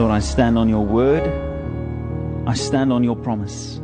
Lord, 0.00 0.12
I 0.12 0.20
stand 0.20 0.56
on 0.56 0.70
your 0.70 0.80
word. 0.80 1.28
I 2.48 2.54
stand 2.54 2.90
on 2.90 3.04
your 3.04 3.16
promise. 3.16 3.82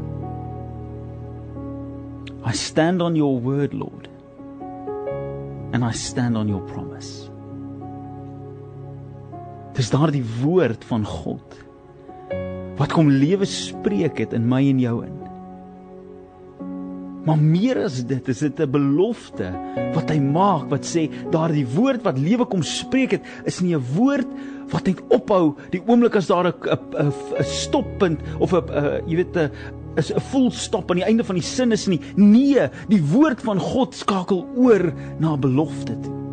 I 2.43 2.53
stand 2.53 3.03
on 3.03 3.15
your 3.17 3.37
word, 3.39 3.75
Lord. 3.75 4.09
And 5.75 5.85
I 5.85 5.93
stand 5.93 6.39
on 6.39 6.49
your 6.49 6.63
promise. 6.73 7.29
Dis 9.77 9.93
daardie 9.93 10.25
woord 10.41 10.89
van 10.89 11.05
God 11.05 11.61
wat 12.81 12.97
kom 12.97 13.13
lewe 13.13 13.45
spreek 13.45 14.17
het 14.25 14.33
in 14.33 14.49
my 14.49 14.63
en 14.73 14.81
jou 14.81 15.03
in. 15.05 15.21
Maar 17.27 17.39
meer 17.43 17.81
as 17.83 18.05
dit, 18.07 18.29
is 18.29 18.39
dit 18.39 18.61
'n 18.61 18.71
belofte 18.71 19.51
wat 19.95 20.11
hy 20.11 20.19
maak 20.21 20.71
wat 20.71 20.87
sê 20.87 21.11
daardie 21.31 21.67
woord 21.67 22.03
wat 22.03 22.19
lewe 22.19 22.47
kom 22.47 22.63
spreek 22.63 23.11
het, 23.11 23.23
is 23.45 23.61
nie 23.61 23.75
'n 23.75 23.85
woord 23.97 24.29
wat 24.71 24.87
net 24.87 25.01
ophou 25.09 25.57
die 25.71 25.83
oomblik 25.87 26.17
as 26.17 26.29
daar 26.29 26.47
'n 26.47 26.55
'n 27.03 27.45
stoppunt 27.45 28.21
of 28.39 28.53
'n 28.53 29.03
jy 29.07 29.17
weet 29.17 29.37
'n 29.37 29.51
is 29.97 30.13
'n 30.13 30.21
full 30.21 30.51
stop 30.51 30.91
aan 30.91 30.97
die 30.97 31.09
einde 31.09 31.25
van 31.25 31.35
die 31.35 31.45
sin 31.45 31.73
is 31.73 31.87
nie. 31.87 32.01
Nee, 32.17 32.69
die 32.89 33.03
woord 33.03 33.41
van 33.41 33.59
God 33.59 33.95
skakel 33.95 34.47
oor 34.57 34.93
na 35.19 35.37
belofte 35.37 35.99
toe. 36.01 36.26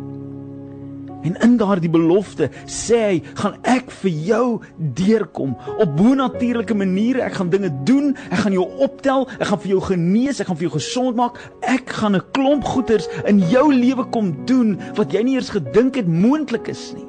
En 1.24 1.36
in 1.40 1.56
daardie 1.56 1.90
belofte 1.90 2.50
sê 2.68 2.98
hy, 3.00 3.20
gaan 3.40 3.56
ek 3.64 3.88
vir 4.02 4.12
jou 4.26 4.46
deurkom 4.76 5.54
op 5.80 5.94
bonatuurlike 5.96 6.76
maniere. 6.76 7.24
Ek 7.24 7.38
gaan 7.38 7.52
dinge 7.52 7.70
doen. 7.88 8.12
Ek 8.28 8.44
gaan 8.44 8.56
jou 8.56 8.66
optel. 8.84 9.24
Ek 9.38 9.48
gaan 9.48 9.62
vir 9.62 9.72
jou 9.72 9.80
genees. 9.88 10.42
Ek 10.42 10.50
gaan 10.50 10.60
vir 10.60 10.68
jou 10.68 10.74
gesond 10.76 11.16
maak. 11.16 11.40
Ek 11.64 11.88
gaan 12.00 12.16
'n 12.16 12.28
klomp 12.36 12.64
goeders 12.64 13.08
in 13.24 13.40
jou 13.48 13.72
lewe 13.72 14.04
kom 14.10 14.34
doen 14.44 14.78
wat 14.96 15.12
jy 15.12 15.22
nie 15.22 15.34
eers 15.34 15.50
gedink 15.50 15.96
het 15.96 16.06
moontlik 16.06 16.68
is 16.68 16.92
nie. 16.94 17.08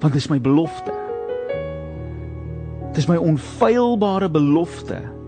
Want 0.00 0.12
dit 0.12 0.22
is 0.22 0.30
my 0.30 0.40
belofte. 0.40 0.92
Dit 2.90 2.98
is 2.98 3.06
my 3.06 3.16
onfeilbare 3.16 4.30
belofte. 4.30 5.19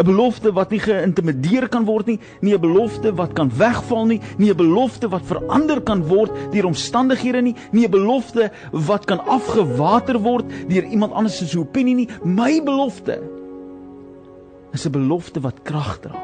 'n 0.00 0.06
belofte 0.06 0.52
wat 0.56 0.70
nie 0.72 0.80
geïntimideer 0.80 1.68
kan 1.68 1.84
word 1.84 2.06
nie, 2.08 2.18
nie 2.40 2.54
'n 2.54 2.60
belofte 2.60 3.12
wat 3.12 3.34
kan 3.36 3.50
wegval 3.52 4.06
nie, 4.06 4.20
nie 4.38 4.50
'n 4.50 4.56
belofte 4.56 5.08
wat 5.08 5.22
verander 5.22 5.80
kan 5.80 6.02
word 6.08 6.32
deur 6.52 6.64
omstandighede 6.64 7.42
nie, 7.42 7.54
nie 7.72 7.84
'n 7.84 7.90
belofte 7.90 8.50
wat 8.72 9.04
kan 9.04 9.20
afgewater 9.20 10.18
word 10.18 10.46
deur 10.68 10.84
iemand 10.84 11.12
anders 11.12 11.36
se 11.36 11.58
opinie 11.58 11.94
nie. 11.94 12.08
My 12.24 12.62
belofte 12.62 13.20
is 14.72 14.86
'n 14.86 14.92
belofte 14.92 15.40
wat 15.40 15.62
krag 15.62 16.00
dra. 16.00 16.16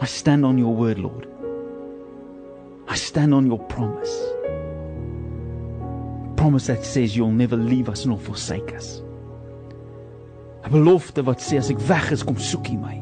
I 0.00 0.06
stand 0.06 0.44
on 0.44 0.58
your 0.58 0.76
word, 0.76 0.98
Lord. 0.98 1.26
I 2.88 2.94
stand 2.94 3.34
on 3.34 3.46
your 3.46 3.60
promise. 3.66 4.14
Promise 6.36 6.72
that 6.72 6.84
says 6.84 7.16
you'll 7.16 7.34
never 7.34 7.56
leave 7.56 7.88
us 7.90 8.04
nor 8.04 8.18
forsake 8.18 8.72
us. 8.76 9.02
'n 10.68 10.72
belofte 10.72 11.24
wat 11.24 11.40
sê 11.40 11.56
as 11.56 11.70
ek 11.70 11.80
weg 11.88 12.10
is, 12.12 12.22
kom 12.22 12.36
soek 12.36 12.68
U 12.68 12.76
my. 12.76 13.00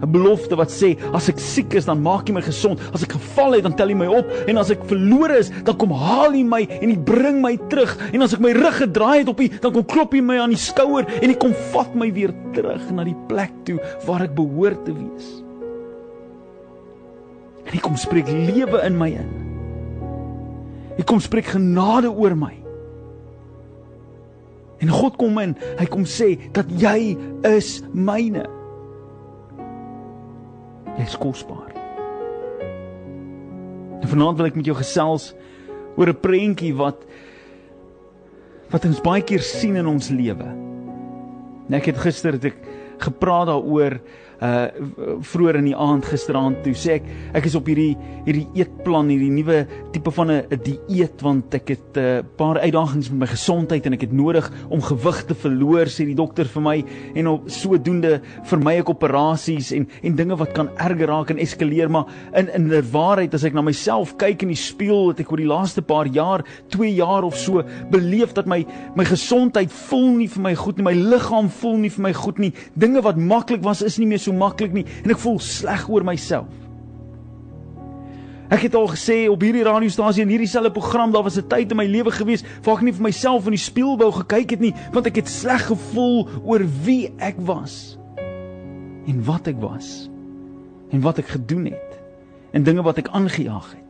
'n 0.00 0.12
belofte 0.12 0.56
wat 0.56 0.72
sê 0.72 0.96
as 1.12 1.28
ek 1.28 1.38
siek 1.40 1.74
is, 1.76 1.84
dan 1.84 2.00
maak 2.00 2.28
U 2.28 2.32
my 2.32 2.42
gesond. 2.44 2.80
As 2.92 3.02
ek 3.04 3.16
geval 3.16 3.56
het, 3.56 3.64
dan 3.64 3.76
tel 3.76 3.92
U 3.92 3.94
my 3.94 4.08
op 4.08 4.28
en 4.48 4.60
as 4.60 4.70
ek 4.72 4.84
verlore 4.88 5.38
is, 5.40 5.50
dan 5.64 5.76
kom 5.76 5.92
haal 5.92 6.34
U 6.36 6.44
my 6.44 6.64
en 6.80 6.92
U 6.92 6.96
bring 6.96 7.40
my 7.40 7.56
terug. 7.68 7.96
En 8.12 8.22
as 8.22 8.34
ek 8.36 8.40
my 8.40 8.52
rug 8.52 8.76
gedraai 8.76 9.18
het 9.24 9.28
op 9.28 9.40
U, 9.40 9.48
dan 9.48 9.72
kom 9.72 9.84
klop 9.84 10.14
U 10.14 10.20
my 10.20 10.38
aan 10.40 10.52
die 10.52 10.60
skouer 10.60 11.08
en 11.20 11.30
U 11.30 11.36
kom 11.36 11.52
vat 11.72 11.94
my 11.94 12.12
weer 12.12 12.32
terug 12.56 12.80
na 12.92 13.04
die 13.04 13.16
plek 13.28 13.52
toe 13.64 13.80
waar 14.06 14.24
ek 14.24 14.36
behoort 14.36 14.84
te 14.84 14.92
wees. 14.96 15.28
En 17.68 17.76
U 17.76 17.80
kom 17.80 17.96
spreek 17.96 18.28
lewe 18.28 18.80
in 18.84 18.96
my 18.98 19.12
in. 19.16 19.30
U 20.96 21.02
kom 21.04 21.20
spreek 21.20 21.52
genade 21.52 22.08
oor 22.12 22.36
my. 22.36 22.56
En 24.80 24.88
God 24.88 25.18
kom 25.20 25.36
in, 25.42 25.54
hy 25.78 25.86
kom 25.92 26.06
sê 26.08 26.34
dat 26.56 26.68
jy 26.80 27.16
is 27.48 27.80
myne. 27.92 28.46
Jy's 30.96 31.16
kosbaar. 31.20 31.74
En 34.00 34.08
vanaand 34.08 34.40
wil 34.40 34.48
ek 34.48 34.56
met 34.56 34.70
jou 34.70 34.76
gesels 34.78 35.34
oor 35.96 36.08
'n 36.08 36.20
prentjie 36.20 36.72
wat 36.76 37.04
wat 38.70 38.84
ons 38.86 39.02
baie 39.02 39.22
keer 39.22 39.42
sien 39.42 39.76
in 39.76 39.86
ons 39.86 40.10
lewe. 40.10 40.46
Ek 41.70 41.86
het 41.90 41.98
gister 41.98 42.32
het 42.32 42.44
ek 42.44 42.58
gepraat 42.98 43.46
daaroor 43.50 44.00
uh 44.40 44.68
vroeër 45.20 45.58
in 45.60 45.66
die 45.68 45.76
aand 45.76 46.06
gisteraand 46.08 46.62
toe 46.64 46.72
sê 46.72 46.96
ek 46.98 47.08
ek 47.36 47.48
is 47.50 47.56
op 47.58 47.66
hierdie 47.68 47.92
hierdie 48.24 48.46
eetplan 48.56 49.10
hierdie 49.12 49.32
nuwe 49.34 49.58
tipe 49.92 50.12
van 50.16 50.30
'n 50.32 50.60
dieet 50.64 51.20
want 51.22 51.54
ek 51.54 51.68
het 51.68 51.96
'n 51.96 52.00
uh, 52.00 52.22
paar 52.36 52.58
uitdagings 52.58 53.10
met 53.10 53.20
my 53.20 53.26
gesondheid 53.26 53.86
en 53.86 53.92
ek 53.92 54.00
het 54.08 54.12
nodig 54.12 54.50
om 54.70 54.80
gewig 54.80 55.24
te 55.26 55.34
verloor 55.34 55.86
sê 55.86 56.06
die 56.06 56.16
dokter 56.16 56.46
vir 56.48 56.62
my 56.62 56.84
en 57.14 57.26
op 57.26 57.50
sodoende 57.50 58.20
vermy 58.44 58.78
ek 58.80 58.88
operasies 58.88 59.72
en 59.72 59.86
en 60.02 60.16
dinge 60.16 60.36
wat 60.36 60.52
kan 60.52 60.70
erger 60.76 61.08
raak 61.08 61.30
en 61.30 61.38
eskaleer 61.38 61.90
maar 61.90 62.06
in 62.34 62.48
in 62.54 62.68
die 62.68 62.82
waarheid 62.92 63.34
as 63.34 63.44
ek 63.44 63.54
na 63.54 63.62
myself 63.62 64.16
kyk 64.16 64.42
in 64.42 64.48
die 64.48 64.56
spieël 64.56 65.10
het 65.10 65.20
ek 65.20 65.32
oor 65.32 65.42
die 65.42 65.52
laaste 65.52 65.82
paar 65.82 66.06
jaar 66.06 66.44
2 66.68 66.94
jaar 66.94 67.24
of 67.24 67.36
so 67.36 67.62
beleef 67.90 68.32
dat 68.32 68.46
my 68.46 68.64
my 68.96 69.04
gesondheid 69.04 69.72
voel 69.88 70.16
nie 70.16 70.28
vir 70.28 70.42
my 70.42 70.54
goed 70.54 70.78
nie 70.78 70.84
my 70.84 70.94
liggaam 70.94 71.50
voel 71.60 71.76
nie 71.76 71.90
vir 71.90 72.02
my 72.08 72.12
goed 72.12 72.38
nie 72.38 72.52
dinge 72.74 73.02
wat 73.02 73.16
maklik 73.16 73.62
was 73.62 73.82
is 73.82 73.98
nie 73.98 74.06
meer 74.06 74.18
so 74.18 74.29
so 74.30 74.36
maklik 74.36 74.74
nie 74.74 74.86
en 75.04 75.14
ek 75.14 75.20
voel 75.20 75.38
sleg 75.42 75.86
oor 75.90 76.06
myself. 76.06 76.50
Ek 78.50 78.64
het 78.66 78.74
al 78.74 78.88
gesê 78.90 79.28
op 79.30 79.42
hierdie 79.46 79.62
radiostasie 79.62 80.24
en 80.24 80.32
hierdie 80.32 80.50
selfe 80.50 80.72
program 80.74 81.12
daar 81.14 81.22
was 81.22 81.38
'n 81.38 81.46
tyd 81.46 81.70
in 81.70 81.76
my 81.76 81.86
lewe 81.86 82.10
gewees 82.10 82.42
waar 82.64 82.78
ek 82.78 82.82
nie 82.82 82.92
vir 82.92 83.06
myself 83.06 83.46
in 83.46 83.54
die 83.54 83.62
spieël 83.62 83.98
wou 83.98 84.10
gekyk 84.10 84.50
het 84.50 84.60
nie 84.60 84.74
want 84.92 85.06
ek 85.06 85.16
het 85.22 85.28
sleg 85.28 85.66
gevoel 85.66 86.28
oor 86.44 86.62
wie 86.84 87.12
ek 87.18 87.36
was 87.38 87.98
en 89.06 89.22
wat 89.24 89.46
ek 89.46 89.60
was 89.60 90.10
en 90.90 91.00
wat 91.00 91.18
ek 91.18 91.28
gedoen 91.28 91.66
het 91.66 92.00
en 92.52 92.62
dinge 92.62 92.82
wat 92.82 92.98
ek 92.98 93.08
aangejaag 93.08 93.70
het. 93.70 93.89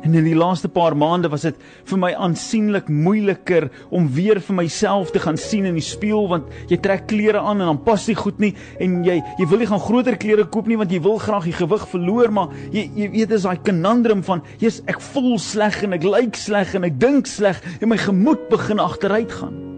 En 0.00 0.14
in 0.16 0.24
die 0.24 0.36
laaste 0.36 0.68
paar 0.72 0.96
maande 0.96 1.28
was 1.28 1.44
dit 1.44 1.56
vir 1.90 2.00
my 2.00 2.10
aansienlik 2.16 2.88
moeiliker 2.88 3.68
om 3.92 4.08
weer 4.14 4.40
vir 4.40 4.56
myself 4.62 5.12
te 5.12 5.20
gaan 5.20 5.36
sien 5.40 5.68
in 5.68 5.76
die 5.76 5.84
spieël 5.84 6.28
want 6.30 6.48
jy 6.72 6.80
trek 6.80 7.06
klere 7.10 7.42
aan 7.42 7.60
en 7.60 7.72
dan 7.74 7.82
pas 7.84 8.06
dit 8.08 8.16
goed 8.16 8.40
nie 8.40 8.54
en 8.80 9.00
jy 9.04 9.18
jy 9.38 9.48
wil 9.50 9.60
nie 9.60 9.70
gaan 9.70 9.84
groter 9.84 10.16
klere 10.20 10.48
koop 10.48 10.70
nie 10.70 10.78
want 10.80 10.92
jy 10.94 11.02
wil 11.04 11.20
graag 11.20 11.50
die 11.50 11.56
gewig 11.56 11.84
verloor 11.92 12.32
maar 12.32 12.54
jy 12.72 12.86
jy 12.96 13.10
weet 13.12 13.34
dis 13.34 13.44
daai 13.48 13.60
conundrum 13.66 14.24
van 14.26 14.44
jy's 14.62 14.80
ek 14.88 15.02
voel 15.12 15.36
sleg 15.40 15.82
en 15.84 15.98
ek 15.98 16.06
lyk 16.08 16.38
sleg 16.40 16.76
en 16.78 16.88
ek 16.88 17.00
dink 17.00 17.28
sleg 17.28 17.60
en 17.80 17.92
my 17.92 18.00
gemoed 18.00 18.48
begin 18.52 18.80
agteruit 18.80 19.36
gaan. 19.40 19.69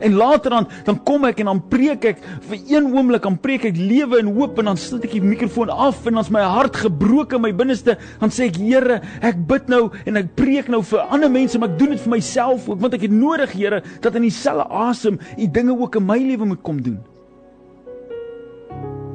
En 0.00 0.16
later 0.18 0.50
dan 0.50 0.68
dan 0.84 0.98
kom 1.04 1.24
ek 1.28 1.40
en 1.40 1.50
dan 1.52 1.62
preek 1.70 2.04
ek 2.12 2.22
vir 2.48 2.58
een 2.76 2.90
oomblik 2.92 3.24
dan 3.26 3.38
preek 3.42 3.64
ek 3.70 3.80
lewe 3.80 4.20
en 4.20 4.32
hoop 4.36 4.58
en 4.60 4.72
dan 4.72 4.80
sit 4.80 5.04
ek 5.04 5.16
die 5.16 5.24
mikrofoon 5.24 5.70
af 5.72 6.06
en 6.06 6.20
dan's 6.20 6.30
my 6.34 6.44
hart 6.44 6.76
gebroken 6.76 7.40
in 7.40 7.46
my 7.48 7.52
binneste 7.56 7.96
dan 8.20 8.32
sê 8.32 8.50
ek 8.50 8.60
Here 8.66 9.00
ek 9.24 9.42
bid 9.48 9.68
nou 9.72 9.90
en 10.04 10.20
ek 10.22 10.32
preek 10.38 10.70
nou 10.72 10.82
vir 10.86 11.04
ander 11.14 11.30
mense 11.32 11.58
maar 11.58 11.72
ek 11.74 11.80
doen 11.80 11.94
dit 11.94 12.02
vir 12.02 12.16
myself 12.16 12.68
ook 12.68 12.80
want 12.82 12.96
ek 12.98 13.08
het 13.08 13.14
nodig 13.14 13.52
Here 13.56 13.82
dat 14.00 14.16
in 14.16 14.26
dieselfde 14.28 14.68
asem 14.70 15.20
u 15.36 15.50
dinge 15.50 15.76
ook 15.76 16.00
in 16.00 16.06
my 16.06 16.18
lewe 16.22 16.48
moet 16.48 16.62
kom 16.62 16.82
doen. 16.82 16.98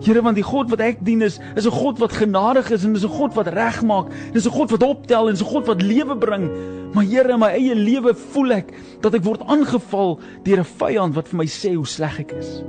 Here 0.01 0.21
want 0.25 0.35
die 0.39 0.45
God 0.45 0.71
wat 0.73 0.81
ek 0.81 1.01
dien 1.05 1.21
is 1.21 1.37
is 1.55 1.67
'n 1.67 1.71
God 1.71 1.99
wat 1.99 2.13
genadig 2.17 2.71
is 2.71 2.83
en 2.83 2.95
is 2.95 3.05
'n 3.05 3.13
God 3.13 3.35
wat 3.35 3.47
regmaak. 3.47 4.07
Dis 4.33 4.47
'n 4.47 4.51
God 4.51 4.71
wat 4.71 4.83
optel 4.83 5.27
en 5.27 5.33
is 5.33 5.41
'n 5.41 5.53
God 5.53 5.67
wat 5.67 5.81
lewe 5.81 6.17
bring. 6.17 6.49
Maar 6.93 7.03
Here 7.03 7.33
in 7.33 7.39
my 7.39 7.51
eie 7.51 7.75
lewe 7.75 8.13
voel 8.13 8.51
ek 8.51 8.73
dat 9.01 9.13
ek 9.13 9.23
word 9.23 9.41
aangeval 9.45 10.19
deur 10.43 10.59
'n 10.59 10.65
vyand 10.65 11.13
wat 11.15 11.27
vir 11.27 11.37
my 11.37 11.45
sê 11.45 11.75
hoe 11.75 11.85
sleg 11.85 12.19
ek 12.19 12.31
is. 12.31 12.63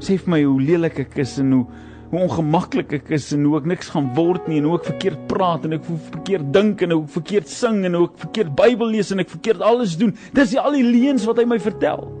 Sê 0.00 0.18
vir 0.18 0.30
my 0.30 0.42
hoe 0.42 0.60
lelik 0.60 0.98
ek 0.98 1.18
is 1.18 1.38
en 1.38 1.52
hoe 1.52 1.66
hoe 2.10 2.20
ongemaklik 2.26 2.92
ek 2.92 3.10
is 3.10 3.32
en 3.32 3.44
hoe 3.44 3.56
ek 3.56 3.66
niks 3.66 3.88
gaan 3.88 4.14
word 4.16 4.48
nie 4.48 4.58
en 4.58 4.64
hoe 4.64 4.78
ek 4.78 4.84
verkeerd 4.84 5.28
praat 5.28 5.64
en 5.64 5.72
ek 5.72 5.84
verkeerd 5.84 6.52
dink 6.52 6.82
en 6.82 6.90
hoe 6.90 7.04
ek 7.04 7.08
verkeerd 7.08 7.48
sing 7.48 7.84
en 7.84 7.94
hoe 7.94 8.08
ek 8.08 8.18
verkeerd 8.18 8.56
Bybel 8.56 8.86
lees 8.86 9.12
en 9.12 9.20
ek 9.20 9.30
verkeerd 9.30 9.62
alles 9.62 9.96
doen. 9.96 10.16
Dis 10.34 10.56
al 10.56 10.72
die 10.72 10.82
leuns 10.82 11.24
wat 11.24 11.38
hy 11.38 11.44
my 11.44 11.58
vertel. 11.58 12.19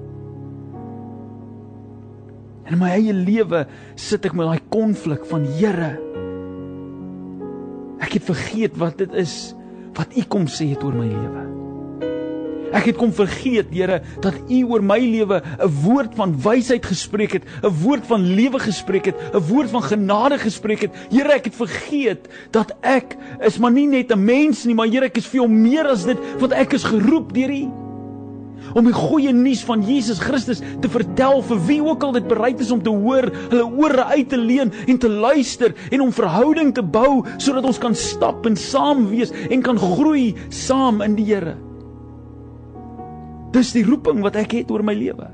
En 2.70 2.78
my 2.78 2.92
eie 2.94 3.14
lewe 3.14 3.64
sit 3.98 4.26
ek 4.28 4.36
met 4.38 4.46
daai 4.46 4.68
konflik 4.70 5.24
van 5.30 5.46
Here. 5.58 5.96
Ek 8.00 8.14
het 8.16 8.28
vergeet 8.30 8.78
wat 8.80 9.00
dit 9.02 9.16
is 9.18 9.54
wat 9.98 10.14
U 10.16 10.22
kom 10.30 10.46
sê 10.48 10.70
het 10.70 10.84
oor 10.86 10.94
my 10.94 11.08
lewe. 11.10 11.48
Ek 12.70 12.86
het 12.86 12.98
kom 13.00 13.10
vergeet, 13.10 13.72
Here, 13.74 13.98
dat 14.22 14.36
U 14.46 14.60
oor 14.70 14.82
my 14.86 15.00
lewe 15.02 15.42
'n 15.42 15.72
woord 15.82 16.14
van 16.14 16.36
wysheid 16.38 16.86
gespreek 16.86 17.32
het, 17.32 17.44
'n 17.62 17.74
woord 17.82 18.06
van 18.06 18.22
lewe 18.22 18.58
gespreek 18.58 19.10
het, 19.10 19.18
'n 19.34 19.42
woord 19.50 19.70
van 19.70 19.82
genade 19.82 20.38
gespreek 20.38 20.86
het. 20.86 20.94
Here, 21.10 21.32
ek 21.34 21.50
het 21.50 21.56
vergeet 21.56 22.28
dat 22.50 22.70
ek 22.82 23.16
is 23.42 23.58
maar 23.58 23.72
nie 23.72 23.86
net 23.86 24.12
'n 24.12 24.24
mens 24.24 24.64
nie, 24.64 24.74
maar 24.74 24.86
Here, 24.86 25.06
ek 25.06 25.16
is 25.16 25.26
veel 25.26 25.48
meer 25.48 25.86
as 25.86 26.04
dit, 26.04 26.18
want 26.38 26.52
ek 26.52 26.72
is 26.72 26.84
geroep 26.84 27.34
deur 27.34 27.50
U. 27.50 27.79
om 28.74 28.86
die 28.86 28.96
goeie 28.96 29.32
nuus 29.34 29.62
van 29.66 29.82
Jesus 29.86 30.20
Christus 30.22 30.62
te 30.82 30.90
vertel 30.92 31.42
vir 31.48 31.62
wie 31.68 31.80
ook 31.84 32.04
al 32.06 32.14
dit 32.18 32.28
bereid 32.30 32.60
is 32.60 32.72
om 32.74 32.82
te 32.84 32.92
hoor, 32.92 33.30
hulle 33.50 33.66
ore 33.66 34.04
uit 34.14 34.28
te 34.30 34.38
leen 34.40 34.72
en 34.86 35.00
te 35.00 35.10
luister 35.10 35.74
en 35.90 36.06
om 36.06 36.14
verhouding 36.14 36.74
te 36.76 36.84
bou 36.84 37.22
sodat 37.38 37.66
ons 37.68 37.80
kan 37.82 37.96
stap 37.96 38.46
en 38.48 38.58
saam 38.58 39.06
wees 39.10 39.34
en 39.50 39.64
kan 39.64 39.78
groei 39.80 40.34
saam 40.48 41.02
in 41.06 41.18
die 41.18 41.28
Here. 41.30 41.54
Dis 43.54 43.74
die 43.74 43.84
roeping 43.86 44.22
wat 44.24 44.38
ek 44.40 44.56
het 44.60 44.70
oor 44.74 44.82
my 44.86 44.94
lewe. 44.96 45.28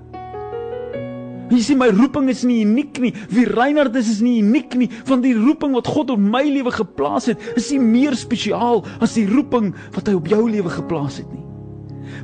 Jy 1.47 1.61
sien 1.63 1.79
my 1.79 1.89
roeping 1.95 2.27
is 2.33 2.43
nie 2.47 2.59
uniek 2.65 2.99
nie. 3.03 3.13
Wie 3.31 3.47
Reinhard 3.47 3.95
is 3.99 4.09
is 4.17 4.23
nie 4.25 4.41
uniek 4.43 4.75
nie. 4.79 4.89
Van 5.07 5.23
die 5.23 5.35
roeping 5.37 5.77
wat 5.77 5.87
God 5.87 6.11
op 6.17 6.23
my 6.23 6.43
lewe 6.43 6.73
geplaas 6.75 7.31
het, 7.31 7.43
is 7.59 7.71
nie 7.71 7.83
meer 7.83 8.19
spesiaal 8.19 8.83
as 9.05 9.15
die 9.19 9.29
roeping 9.31 9.71
wat 9.95 10.11
hy 10.11 10.17
op 10.19 10.31
jou 10.33 10.43
lewe 10.51 10.73
geplaas 10.75 11.21
het 11.23 11.31
nie. 11.31 11.46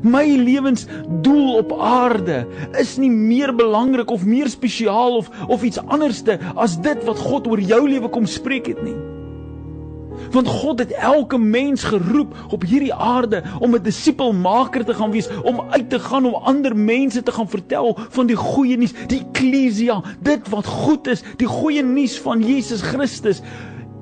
My 0.02 0.24
lewensdoel 0.36 1.54
op 1.56 1.72
aarde 1.78 2.46
is 2.78 2.96
nie 2.96 3.10
meer 3.10 3.54
belangrik 3.54 4.10
of 4.10 4.24
meer 4.24 4.48
spesiaal 4.48 5.16
of 5.16 5.30
of 5.48 5.62
iets 5.62 5.80
anderste 5.86 6.38
as 6.54 6.80
dit 6.80 7.04
wat 7.04 7.18
God 7.18 7.46
oor 7.46 7.60
jou 7.60 7.88
lewe 7.88 8.08
kom 8.08 8.26
spreek 8.26 8.66
het 8.66 8.82
nie. 8.82 8.96
Want 10.32 10.48
God 10.48 10.78
het 10.78 10.92
elke 10.92 11.38
mens 11.38 11.84
geroep 11.84 12.34
op 12.50 12.62
hierdie 12.62 12.94
aarde 12.94 13.42
om 13.58 13.74
'n 13.74 13.82
disipelmaker 13.82 14.84
te 14.84 14.94
gaan 14.94 15.10
wees, 15.10 15.28
om 15.42 15.60
uit 15.70 15.90
te 15.90 15.98
gaan 15.98 16.24
om 16.24 16.34
ander 16.34 16.76
mense 16.76 17.22
te 17.22 17.32
gaan 17.32 17.48
vertel 17.48 17.98
van 18.08 18.26
die 18.26 18.36
goeie 18.36 18.76
nuus, 18.76 18.94
die 19.06 19.22
eklesia, 19.28 20.02
dit 20.20 20.48
wat 20.48 20.66
goed 20.66 21.06
is, 21.06 21.22
die 21.36 21.46
goeie 21.46 21.82
nuus 21.82 22.20
van 22.20 22.42
Jesus 22.42 22.80
Christus. 22.80 23.42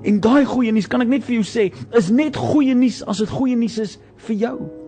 En 0.02 0.20
daai 0.20 0.44
goeie 0.44 0.72
nuus 0.72 0.86
kan 0.86 1.00
ek 1.00 1.08
net 1.08 1.24
vir 1.24 1.34
jou 1.34 1.44
sê, 1.44 1.72
is 1.92 2.10
net 2.10 2.36
goeie 2.36 2.74
nuus 2.74 3.04
as 3.04 3.18
dit 3.18 3.28
goeie 3.28 3.56
nuus 3.56 3.78
is 3.78 3.98
vir 4.16 4.36
jou. 4.36 4.79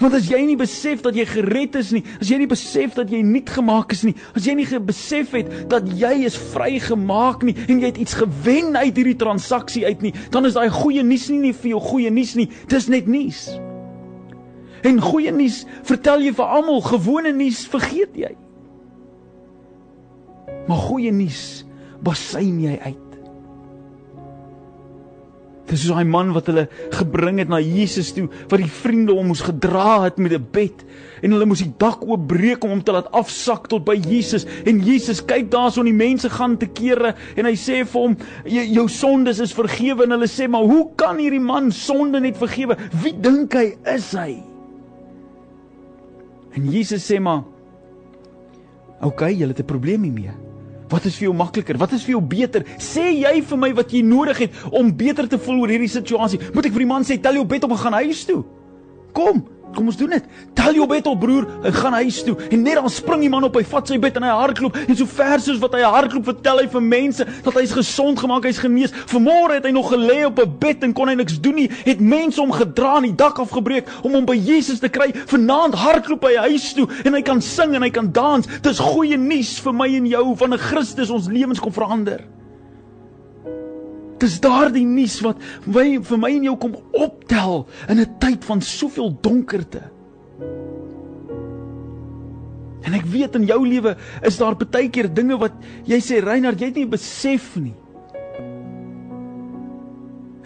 Want 0.00 0.16
as 0.16 0.30
jy 0.30 0.38
nie 0.48 0.56
besef 0.56 1.02
dat 1.04 1.16
jy 1.16 1.26
gered 1.28 1.74
is 1.76 1.90
nie, 1.92 2.00
as 2.16 2.30
jy 2.32 2.38
nie 2.40 2.48
besef 2.48 2.94
dat 2.96 3.10
jy 3.12 3.20
nuut 3.26 3.50
gemaak 3.52 3.92
is 3.92 4.04
nie, 4.08 4.14
as 4.36 4.46
jy 4.48 4.54
nie 4.56 4.80
besef 4.88 5.34
het 5.36 5.50
dat 5.68 5.88
jy 5.92 6.14
is 6.24 6.38
vrygemaak 6.54 7.44
nie 7.44 7.56
en 7.66 7.82
jy 7.82 7.90
het 7.90 8.00
iets 8.00 8.16
gewen 8.16 8.72
uit 8.78 8.96
hierdie 8.96 9.18
transaksie 9.20 9.84
uit 9.84 10.06
nie, 10.06 10.14
dan 10.32 10.48
is 10.48 10.56
daai 10.56 10.70
goeie 10.72 11.04
nuus 11.04 11.28
nie 11.28 11.42
nie 11.50 11.52
vir 11.56 11.74
jou 11.74 11.82
goeie 11.84 12.12
nuus 12.12 12.32
nie, 12.38 12.48
dis 12.72 12.88
net 12.88 13.10
nuus. 13.10 13.44
En 14.88 15.02
goeie 15.04 15.32
nuus 15.36 15.66
vertel 15.84 16.24
jy 16.24 16.32
vir 16.38 16.56
almal, 16.56 16.80
gewone 16.80 17.34
nuus 17.36 17.66
vergeet 17.68 18.16
jy. 18.16 18.32
Maar 20.64 20.82
goeie 20.88 21.12
nuus 21.12 21.66
basyn 22.00 22.56
jy 22.64 22.80
uit. 22.88 23.09
Dis 25.70 25.86
so 25.86 25.94
'n 25.94 26.08
man 26.10 26.32
wat 26.34 26.46
hulle 26.50 26.68
gebring 26.90 27.38
het 27.38 27.48
na 27.48 27.60
Jesus 27.60 28.12
toe, 28.12 28.28
wat 28.48 28.58
die 28.58 28.66
vriende 28.66 29.12
hom 29.14 29.28
moes 29.30 29.40
gedra 29.40 30.02
het 30.02 30.18
met 30.18 30.32
'n 30.32 30.46
bed 30.50 30.84
en 31.22 31.30
hulle 31.30 31.46
moes 31.46 31.62
die 31.62 31.72
dak 31.78 32.02
oopbreek 32.02 32.64
om 32.64 32.70
hom 32.70 32.82
te 32.82 32.92
laat 32.92 33.10
afsak 33.12 33.68
tot 33.68 33.84
by 33.84 33.94
Jesus 33.94 34.46
en 34.64 34.80
Jesus 34.80 35.24
kyk 35.24 35.50
daarson 35.50 35.84
die 35.84 35.94
mense 35.94 36.28
gaan 36.30 36.56
te 36.56 36.66
kere 36.66 37.14
en 37.36 37.46
hy 37.46 37.54
sê 37.54 37.84
vir 37.84 38.00
hom 38.00 38.16
jou 38.44 38.88
sondes 38.88 39.38
is 39.38 39.54
vergewe 39.54 40.04
en 40.04 40.10
hulle 40.10 40.26
sê 40.26 40.48
maar 40.48 40.64
hoe 40.64 40.88
kan 40.96 41.18
hierdie 41.18 41.40
man 41.40 41.70
sonde 41.70 42.20
net 42.20 42.36
vergewe? 42.36 42.76
Wie 43.02 43.12
dink 43.12 43.54
hy 43.54 43.76
is 43.94 44.12
hy? 44.12 44.42
En 46.56 46.70
Jesus 46.70 47.06
sê 47.06 47.20
maar 47.20 47.44
Oké, 49.00 49.06
okay, 49.06 49.32
jy 49.32 49.46
het 49.48 49.60
'n 49.60 49.64
probleem 49.64 50.02
hiermee. 50.02 50.49
Wat 50.90 51.06
is 51.06 51.16
vir 51.18 51.28
jou 51.28 51.34
makliker? 51.36 51.78
Wat 51.78 51.92
is 51.94 52.02
vir 52.06 52.16
jou 52.16 52.22
beter? 52.32 52.64
Sê 52.82 53.06
jy 53.14 53.36
vir 53.46 53.60
my 53.62 53.70
wat 53.78 53.94
jy 53.94 54.02
nodig 54.06 54.44
het 54.46 54.64
om 54.74 54.90
beter 54.90 55.28
te 55.30 55.38
voel 55.38 55.62
oor 55.62 55.72
hierdie 55.72 55.90
situasie. 55.90 56.40
Moet 56.54 56.66
ek 56.66 56.74
vir 56.74 56.84
die 56.84 56.90
man 56.90 57.06
sê 57.06 57.18
tel 57.22 57.38
jou 57.38 57.46
bed 57.46 57.66
op 57.68 57.76
en 57.76 57.82
gaan 57.84 57.98
huis 58.02 58.24
toe? 58.26 58.42
Kom. 59.14 59.44
Kom 59.74 59.86
ons 59.86 59.96
doen 59.96 60.10
dit. 60.10 60.24
Tel 60.58 60.74
jou 60.74 60.86
bed 60.90 61.06
op 61.06 61.20
broer 61.20 61.46
en 61.64 61.74
gaan 61.74 61.94
huis 62.00 62.22
toe. 62.26 62.34
En 62.50 62.62
net 62.62 62.74
dan 62.74 62.90
spring 62.90 63.22
die 63.22 63.30
man 63.30 63.44
op, 63.46 63.54
hy 63.54 63.62
vat 63.70 63.90
sy 63.90 63.98
bed 64.02 64.16
en 64.18 64.26
hy 64.26 64.32
hardloop 64.40 64.78
en 64.80 64.96
so 64.98 65.06
ver 65.06 65.42
soos 65.42 65.60
wat 65.62 65.76
hy 65.78 65.82
hardloop, 65.86 66.26
vertel 66.32 66.62
hy 66.62 66.66
vir 66.72 66.84
mense 66.86 67.26
dat 67.44 67.58
hy's 67.58 67.74
gesond 67.76 68.18
gemaak, 68.18 68.48
hy's 68.48 68.58
genees. 68.62 68.94
Vanmôre 69.12 69.60
het 69.60 69.68
hy 69.68 69.72
nog 69.76 69.92
gelê 69.92 70.24
op 70.26 70.40
'n 70.42 70.58
bed 70.58 70.84
en 70.84 70.92
kon 70.92 71.08
hy 71.08 71.14
niks 71.14 71.38
doen 71.40 71.54
nie. 71.54 71.68
Het 71.84 72.00
mense 72.00 72.40
hom 72.40 72.52
gedra 72.52 72.96
en 72.96 73.08
die 73.08 73.14
dak 73.14 73.38
afgebreek 73.38 73.86
om 74.02 74.12
hom 74.14 74.26
by 74.26 74.36
Jesus 74.36 74.80
te 74.80 74.88
kry. 74.88 75.12
Vanaand 75.26 75.74
hardloop 75.74 76.24
hy 76.24 76.36
huis 76.50 76.72
toe 76.74 76.88
en 77.04 77.14
hy 77.14 77.22
kan 77.22 77.40
sing 77.40 77.74
en 77.74 77.82
hy 77.82 77.90
kan 77.90 78.12
dans. 78.12 78.46
Dis 78.62 78.78
goeie 78.78 79.16
nuus 79.16 79.58
vir 79.60 79.72
my 79.72 79.88
en 79.96 80.06
jou 80.06 80.36
van 80.36 80.54
'n 80.54 80.58
Christus 80.58 81.10
ons 81.10 81.28
lewens 81.28 81.60
kom 81.60 81.72
verander. 81.72 82.39
Dis 84.20 84.40
daardie 84.40 84.84
nuus 84.84 85.20
wat 85.24 85.40
wy, 85.64 85.98
vir 86.04 86.18
my 86.20 86.30
en 86.36 86.44
jou 86.50 86.56
kom 86.60 86.76
optel 86.92 87.66
in 87.88 88.00
'n 88.00 88.18
tyd 88.20 88.44
van 88.44 88.60
soveel 88.60 89.16
donkerte. 89.22 89.82
En 92.82 92.94
ek 92.94 93.04
weet 93.04 93.34
in 93.34 93.46
jou 93.46 93.60
lewe 93.66 93.96
is 94.22 94.36
daar 94.36 94.56
baie 94.56 94.88
keer 94.88 95.08
dinge 95.14 95.36
wat 95.38 95.52
jy 95.86 96.00
sê 96.00 96.20
Reinhard, 96.24 96.60
jy 96.60 96.66
het 96.66 96.76
nie 96.76 96.86
besef 96.86 97.56
nie. 97.56 97.74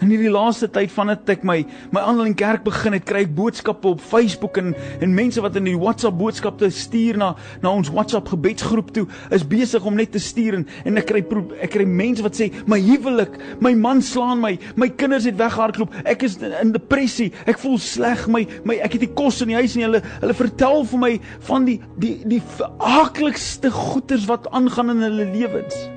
In 0.05 0.11
hierdie 0.13 0.29
laaste 0.29 0.67
tyd 0.69 0.91
van 0.93 1.09
dit 1.09 1.29
ek 1.33 1.43
my 1.49 1.55
my 1.95 2.01
aanlyn 2.05 2.35
kerk 2.37 2.61
begin 2.67 2.93
het, 2.93 3.07
kry 3.09 3.23
ek 3.25 3.31
boodskappe 3.33 3.95
op 3.95 4.03
Facebook 4.05 4.59
en 4.61 4.75
en 5.01 5.15
mense 5.17 5.41
wat 5.41 5.55
in 5.57 5.65
die 5.65 5.73
WhatsApp 5.81 6.19
boodskappe 6.19 6.69
stuur 6.69 7.17
na 7.17 7.31
na 7.63 7.71
ons 7.73 7.89
WhatsApp 7.89 8.29
gebedsgroep 8.29 8.91
toe, 8.93 9.07
is 9.33 9.47
besig 9.49 9.81
om 9.81 9.97
net 9.97 10.13
te 10.13 10.21
stuur 10.21 10.59
en 10.59 10.67
en 10.85 11.01
ek 11.01 11.09
kry 11.09 11.23
ek 11.65 11.73
kry 11.73 11.87
mense 11.89 12.21
wat 12.21 12.37
sê 12.37 12.51
my 12.69 12.77
huwelik, 12.85 13.39
my 13.65 13.73
man 13.73 14.05
slaan 14.05 14.45
my, 14.45 14.53
my 14.77 14.91
kinders 14.93 15.25
het 15.25 15.41
weggehardloop, 15.41 15.97
ek 16.05 16.27
is 16.29 16.37
in 16.37 16.75
depressie, 16.77 17.31
ek 17.49 17.57
voel 17.65 17.81
sleg, 17.81 18.27
my 18.29 18.45
my 18.61 18.77
ek 18.85 18.99
het 18.99 19.07
nie 19.07 19.13
kos 19.17 19.41
in 19.41 19.55
die 19.55 19.57
huis 19.57 19.73
nie. 19.73 19.87
Hulle 19.87 20.05
hulle 20.21 20.37
vertel 20.37 20.85
vir 20.93 21.05
my 21.07 21.13
van 21.49 21.65
die 21.65 21.79
die 21.97 22.15
die 22.29 22.43
aaklikste 22.77 23.73
goeters 23.73 24.29
wat 24.29 24.51
aangaan 24.53 24.99
in 24.99 25.05
hulle 25.09 25.31
lewens. 25.33 25.87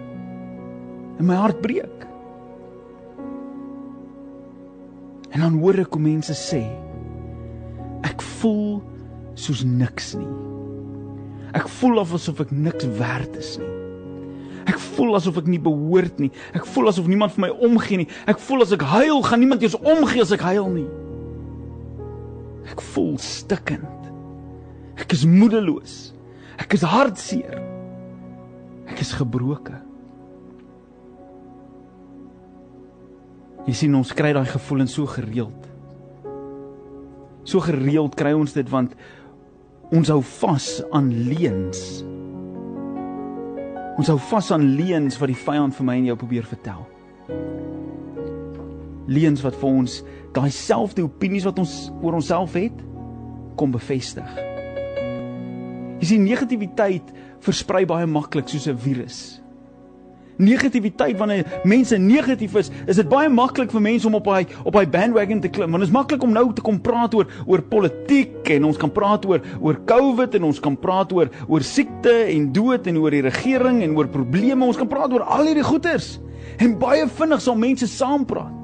En 1.21 1.29
my 1.29 1.45
hart 1.45 1.61
breek. 1.61 2.08
En 5.35 5.45
dan 5.45 5.59
hoor 5.61 5.83
ek 5.85 5.97
hoe 5.97 6.03
mense 6.03 6.35
sê 6.37 6.63
ek 8.07 8.23
voel 8.39 8.79
soos 9.39 9.65
niks 9.67 10.15
nie. 10.19 10.31
Ek 11.57 11.69
voel 11.79 12.03
asof 12.03 12.41
ek 12.45 12.53
niks 12.55 12.87
werd 12.99 13.37
is 13.39 13.57
nie. 13.61 13.75
Ek 14.69 14.77
voel 14.95 15.17
asof 15.17 15.39
ek 15.41 15.49
nie 15.49 15.61
behoort 15.63 16.19
nie. 16.21 16.31
Ek 16.57 16.67
voel 16.69 16.91
asof 16.91 17.09
niemand 17.09 17.33
vir 17.35 17.47
my 17.47 17.51
omgee 17.65 18.03
nie. 18.03 18.09
Ek 18.29 18.41
voel 18.43 18.67
as 18.67 18.75
ek 18.77 18.85
huil, 18.85 19.23
gaan 19.25 19.41
niemand 19.41 19.65
eers 19.65 19.79
omgee 19.81 20.23
as 20.23 20.35
ek 20.37 20.45
huil 20.45 20.69
nie. 20.75 20.89
Ek 22.69 22.83
voel 22.93 23.17
stikkend. 23.23 24.11
Ek 25.01 25.15
is 25.17 25.25
moedeloos. 25.29 25.97
Ek 26.61 26.75
is 26.77 26.85
hartseer. 26.85 27.57
Ek 28.91 29.01
is 29.01 29.15
gebroken. 29.17 29.88
Jy 33.69 33.75
sien 33.77 33.97
ons 33.99 34.15
kry 34.17 34.31
daai 34.33 34.47
gevoelens 34.49 34.95
so 34.97 35.05
gereeld. 35.13 35.67
So 37.45 37.61
gereeld 37.61 38.15
kry 38.17 38.33
ons 38.33 38.55
dit 38.57 38.69
want 38.73 38.95
ons 39.93 40.09
hou 40.09 40.23
vas 40.25 40.69
aan 40.97 41.11
leuns. 41.29 41.83
Ons 44.01 44.09
hou 44.09 44.17
vas 44.31 44.49
aan 44.57 44.65
leuns 44.79 45.19
wat 45.21 45.29
die 45.29 45.37
vyand 45.37 45.77
vir 45.77 45.85
my 45.85 45.97
en 46.01 46.09
jou 46.09 46.17
probeer 46.17 46.49
vertel. 46.49 46.81
Leuns 49.09 49.45
wat 49.45 49.57
vir 49.61 49.69
ons 49.69 49.99
daai 50.37 50.49
selfde 50.55 51.05
opinies 51.05 51.45
wat 51.49 51.61
ons 51.61 51.75
oor 52.01 52.17
onsself 52.17 52.57
het 52.57 52.81
kom 53.61 53.75
bevestig. 53.75 54.33
Jy 55.99 56.09
sien 56.09 56.25
negativiteit 56.25 57.13
versprei 57.45 57.85
baie 57.89 58.09
maklik 58.09 58.49
soos 58.49 58.69
'n 58.71 58.81
virus 58.81 59.43
negativiteit 60.39 61.19
wanneer 61.19 61.47
mense 61.69 61.99
negatief 61.99 62.55
is, 62.61 62.71
is 62.87 63.01
dit 63.01 63.09
baie 63.09 63.29
maklik 63.29 63.73
vir 63.75 63.85
mense 63.85 64.07
om 64.09 64.19
op 64.19 64.31
hy 64.33 64.45
op 64.65 64.79
hy 64.79 64.85
bandwagon 64.91 65.43
te 65.45 65.51
klim. 65.53 65.71
Want 65.75 65.85
dit 65.85 65.91
is 65.91 65.95
maklik 65.95 66.23
om 66.25 66.35
nou 66.35 66.47
te 66.55 66.65
kom 66.65 66.81
praat 66.83 67.15
oor 67.19 67.31
oor 67.47 67.63
politiek 67.63 68.53
en 68.57 68.69
ons 68.71 68.79
kan 68.81 68.93
praat 68.93 69.27
oor 69.29 69.43
oor 69.61 69.81
COVID 69.89 70.39
en 70.39 70.49
ons 70.51 70.61
kan 70.63 70.77
praat 70.79 71.13
oor 71.17 71.33
oor 71.49 71.67
siekte 71.67 72.15
en 72.29 72.53
dood 72.55 72.87
en 72.87 73.03
oor 73.03 73.15
die 73.15 73.25
regering 73.27 73.83
en 73.87 73.97
oor 73.99 74.11
probleme. 74.13 74.67
Ons 74.67 74.81
kan 74.81 74.91
praat 74.91 75.13
oor 75.13 75.27
al 75.27 75.51
hierdie 75.51 75.67
goeters. 75.67 76.17
En 76.59 76.79
baie 76.79 77.05
vinnig 77.19 77.43
sal 77.43 77.59
mense 77.59 77.87
saampraat. 77.91 78.55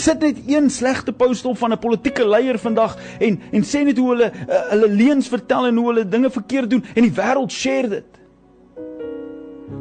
Sit 0.00 0.22
net 0.22 0.38
een 0.46 0.70
slegte 0.70 1.12
post 1.12 1.44
op 1.44 1.58
van 1.58 1.72
'n 1.72 1.78
politieke 1.78 2.24
leier 2.28 2.58
vandag 2.58 2.96
en 3.18 3.40
en 3.52 3.62
sê 3.62 3.84
net 3.84 3.98
hoe 3.98 4.08
hulle 4.08 4.32
uh, 4.48 4.70
hulle 4.70 4.88
leuns 4.88 5.28
vertel 5.28 5.66
en 5.66 5.76
hoe 5.76 5.86
hulle 5.86 6.08
dinge 6.08 6.30
verkeerd 6.30 6.70
doen 6.70 6.84
en 6.94 7.02
die 7.02 7.12
wêreld 7.12 7.52
share 7.52 7.88
dit. 7.88 8.19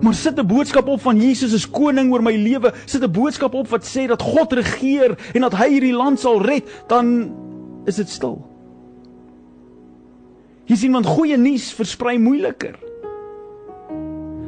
Maar 0.01 0.13
sit 0.13 0.39
'n 0.39 0.47
boodskap 0.47 0.87
op 0.87 1.01
van 1.01 1.21
Jesus 1.21 1.53
is 1.53 1.69
koning 1.69 2.11
oor 2.11 2.23
my 2.23 2.35
lewe, 2.35 2.73
sit 2.85 3.03
'n 3.03 3.11
boodskap 3.11 3.53
op 3.53 3.67
wat 3.67 3.83
sê 3.83 4.07
dat 4.07 4.21
God 4.21 4.53
regeer 4.53 5.17
en 5.33 5.41
dat 5.41 5.55
hy 5.55 5.69
hierdie 5.69 5.93
land 5.93 6.19
sal 6.19 6.41
red, 6.41 6.83
dan 6.87 7.31
is 7.85 7.95
dit 7.95 8.09
stil. 8.09 8.45
Jy 10.65 10.75
sien 10.75 10.91
want 10.91 11.05
goeie 11.05 11.37
nuus 11.37 11.73
versprei 11.73 12.17
moeiliker. 12.17 12.79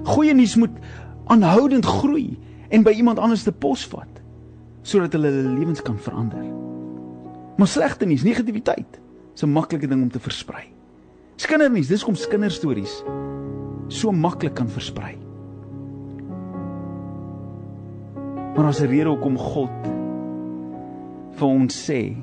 Goeie 0.03 0.33
nuus 0.33 0.55
moet 0.55 0.77
aanhoudend 1.25 1.85
groei 1.85 2.39
en 2.69 2.83
by 2.83 2.91
iemand 2.91 3.19
anders 3.19 3.43
te 3.43 3.51
posvat 3.51 4.07
sodat 4.81 5.13
hulle 5.13 5.27
hulle 5.27 5.59
lewens 5.59 5.81
kan 5.81 5.99
verander. 5.99 6.43
Maar 7.57 7.67
slegte 7.67 8.05
nuus, 8.05 8.23
negativiteit, 8.23 9.01
Dit's 9.41 9.49
'n 9.49 9.57
maklike 9.57 9.87
ding 9.87 10.01
om 10.01 10.11
te 10.11 10.19
versprei. 10.19 10.63
Skindernuus, 11.35 11.87
dis 11.87 12.03
kom 12.03 12.13
kinderstories 12.13 13.03
so 13.87 14.11
maklik 14.11 14.53
kan 14.53 14.69
versprei. 14.69 15.17
Maar 18.55 18.73
'n 18.73 18.87
rede 18.87 19.09
hoekom 19.09 19.37
God 19.37 19.87
vir 21.39 21.47
ons 21.47 21.89
sê 21.89 22.15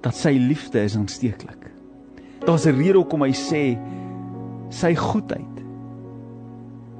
dat 0.00 0.14
sy 0.14 0.36
liefde 0.36 0.80
is 0.82 0.96
aansteeklik. 0.96 1.70
Daar's 2.44 2.66
'n 2.66 2.76
rede 2.76 2.98
hoekom 2.98 3.22
hy 3.22 3.32
sê 3.32 3.78
sy 4.68 4.94
goedheid 4.94 5.64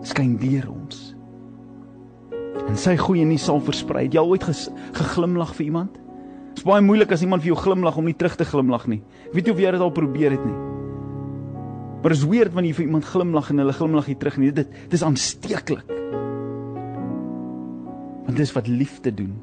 skyn 0.02 0.36
deur 0.36 0.70
ons. 0.70 1.14
En 2.68 2.76
sy 2.76 2.96
goeie 2.96 3.24
nuus 3.24 3.44
sal 3.44 3.60
versprei. 3.60 4.08
Jy 4.08 4.20
ooit 4.20 4.44
geglimlag 4.92 5.54
vir 5.54 5.66
iemand? 5.66 5.92
Dit 5.92 6.58
is 6.58 6.64
baie 6.64 6.82
moeilik 6.82 7.12
as 7.12 7.22
iemand 7.22 7.42
vir 7.42 7.52
jou 7.54 7.60
glimlag 7.60 7.96
om 7.96 8.04
nie 8.04 8.16
terug 8.16 8.36
te 8.36 8.44
glimlag 8.44 8.86
nie. 8.86 9.02
Ek 9.26 9.34
weet 9.34 9.44
nie 9.44 9.52
of 9.52 9.58
jy 9.58 9.70
dit 9.70 9.80
al 9.80 9.90
probeer 9.90 10.30
het 10.30 10.44
nie. 10.44 10.58
Maar 12.02 12.10
is 12.10 12.24
weird 12.24 12.52
wanneer 12.52 12.72
jy 12.72 12.76
vir 12.76 12.86
iemand 12.86 13.04
glimlag 13.04 13.50
en 13.50 13.58
hulle 13.58 13.72
glimlag 13.72 14.06
nie 14.06 14.16
terug 14.16 14.36
nie. 14.38 14.52
Dit 14.52 14.70
dit 14.72 14.92
is 14.92 15.02
aansteeklik. 15.04 15.99
Dis 18.40 18.54
wat 18.56 18.70
liefde 18.72 19.12
doen. 19.12 19.34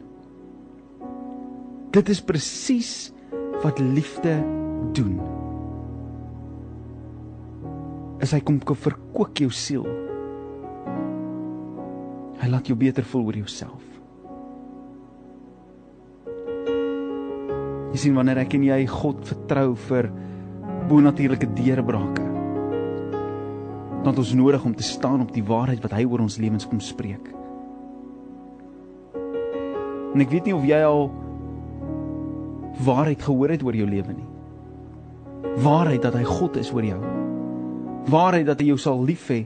Dit 1.93 2.09
is 2.09 2.21
presies 2.21 3.11
wat 3.61 3.77
liefde 3.79 4.39
doen. 4.97 5.19
As 8.21 8.33
hy 8.33 8.41
kom 8.41 8.57
kom 8.65 8.79
verkoop 8.79 9.37
jou 9.37 9.51
siel. 9.53 9.85
Hy 12.41 12.49
laat 12.49 12.69
jou 12.69 12.77
beter 12.77 13.05
voel 13.05 13.29
oor 13.29 13.39
jouself. 13.43 13.85
Jy 17.93 18.01
sien 18.01 18.17
wanneer 18.17 18.41
ek 18.47 18.57
en 18.57 18.65
jy 18.65 18.81
God 18.89 19.21
vertrou 19.29 19.71
vir 19.87 20.09
bonatuurlike 20.89 21.53
deurbrake. 21.57 22.25
Dan 24.05 24.13
ons 24.13 24.37
nodig 24.37 24.65
om 24.65 24.73
te 24.73 24.85
staan 24.85 25.21
op 25.21 25.33
die 25.37 25.45
waarheid 25.45 25.85
wat 25.85 25.93
hy 25.97 26.05
oor 26.09 26.25
ons 26.25 26.41
lewens 26.41 26.65
kom 26.65 26.81
spreek. 26.81 27.37
En 30.17 30.23
ek 30.25 30.31
weet 30.33 30.47
nie 30.49 30.55
of 30.57 30.63
jy 30.65 30.77
al 30.81 31.11
waarheid 32.87 33.21
gehoor 33.21 33.51
het 33.53 33.61
oor 33.61 33.75
jou 33.77 33.85
lewe 33.85 34.15
nie. 34.17 34.25
Waarheid 35.61 36.01
dat 36.01 36.17
hy 36.17 36.23
God 36.25 36.57
is 36.57 36.71
oor 36.73 36.87
jou. 36.87 36.97
Waarheid 38.09 38.49
dat 38.49 38.63
hy 38.63 38.71
jou 38.71 38.79
sal 38.81 39.05
lief 39.05 39.27
hê 39.29 39.43